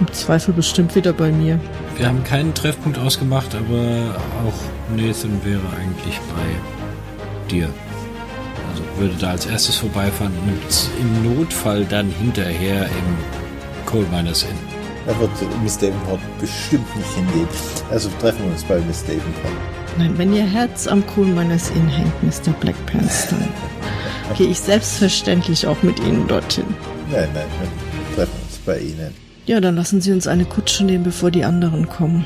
[0.00, 1.58] Im Zweifel bestimmt wieder bei mir.
[1.96, 4.14] Wir haben keinen Treffpunkt ausgemacht, aber
[4.46, 7.68] auch Nathan wäre eigentlich bei dir.
[8.70, 14.58] Also würde da als erstes vorbeifahren und im Notfall dann hinterher im Coal Miners Inn.
[15.06, 15.30] Da wird
[15.62, 17.48] Miss Davenport bestimmt nicht hingehen.
[17.90, 19.52] Also treffen wir uns bei Miss Davenport.
[19.96, 22.52] Nein, wenn ihr Herz am Kohl meines Inn hängt, Mr.
[22.60, 23.48] Black Pants, dann
[24.36, 26.64] gehe ich selbstverständlich auch mit Ihnen dorthin.
[27.10, 27.44] Nein, nein,
[28.08, 29.14] wir treffen uns bei Ihnen.
[29.46, 32.24] Ja, dann lassen Sie uns eine Kutsche nehmen, bevor die anderen kommen.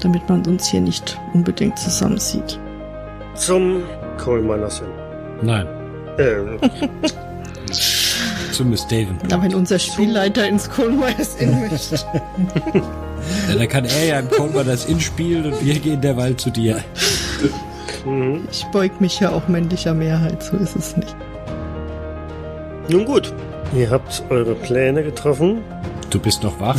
[0.00, 2.58] Damit man uns hier nicht unbedingt zusammen sieht.
[3.34, 3.82] Zum
[4.22, 4.86] Coal Miners Inn.
[5.46, 5.66] Nein,
[6.16, 6.36] Äh,
[8.52, 9.18] zu Miss Daven.
[9.28, 11.98] Na, wenn unser Spielleiter ins Kohl meines Inn möchte.
[13.48, 16.50] Ja, dann kann er ja im Coal Miners Inn spielen und wir gehen derweil zu
[16.50, 16.82] dir.
[18.50, 21.16] Ich beug mich ja auch männlicher Mehrheit, so ist es nicht.
[22.88, 23.32] nun gut,
[23.74, 25.62] ihr habt eure Pläne getroffen.
[26.10, 26.76] Du bist noch wach?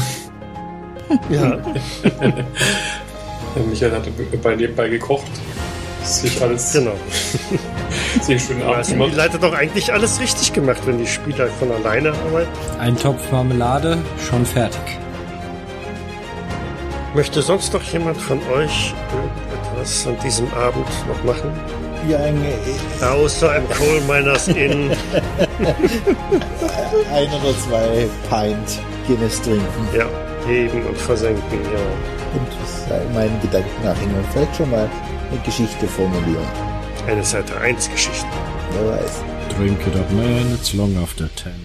[1.29, 1.57] Ja,
[3.69, 4.03] Michael hat
[4.43, 5.31] bei nebenbei gekocht.
[6.03, 6.93] Sich alles, genau.
[8.21, 9.15] sich schön Also die abgemacht.
[9.15, 12.49] Leiter doch eigentlich alles richtig gemacht, wenn die Spieler von alleine arbeiten.
[12.79, 13.97] Ein Topf Marmelade,
[14.29, 14.81] schon fertig.
[17.15, 21.49] Möchte sonst noch jemand von euch irgendetwas an diesem Abend noch machen?
[22.09, 22.45] Ja, ein,
[23.01, 24.91] Außer im Coal Miners Inn.
[27.13, 30.05] ein oder zwei Pint Guinness trinken Ja,
[30.45, 31.79] heben und versenken, ja.
[32.33, 34.89] und meinen Gedanken nachhängen und vielleicht schon mal
[35.31, 36.45] eine Geschichte formulieren.
[37.07, 38.27] Eine Seite 1 Geschichte.
[38.73, 39.23] Wer weiß.
[39.57, 41.64] Drink it up, man, it's long after ten.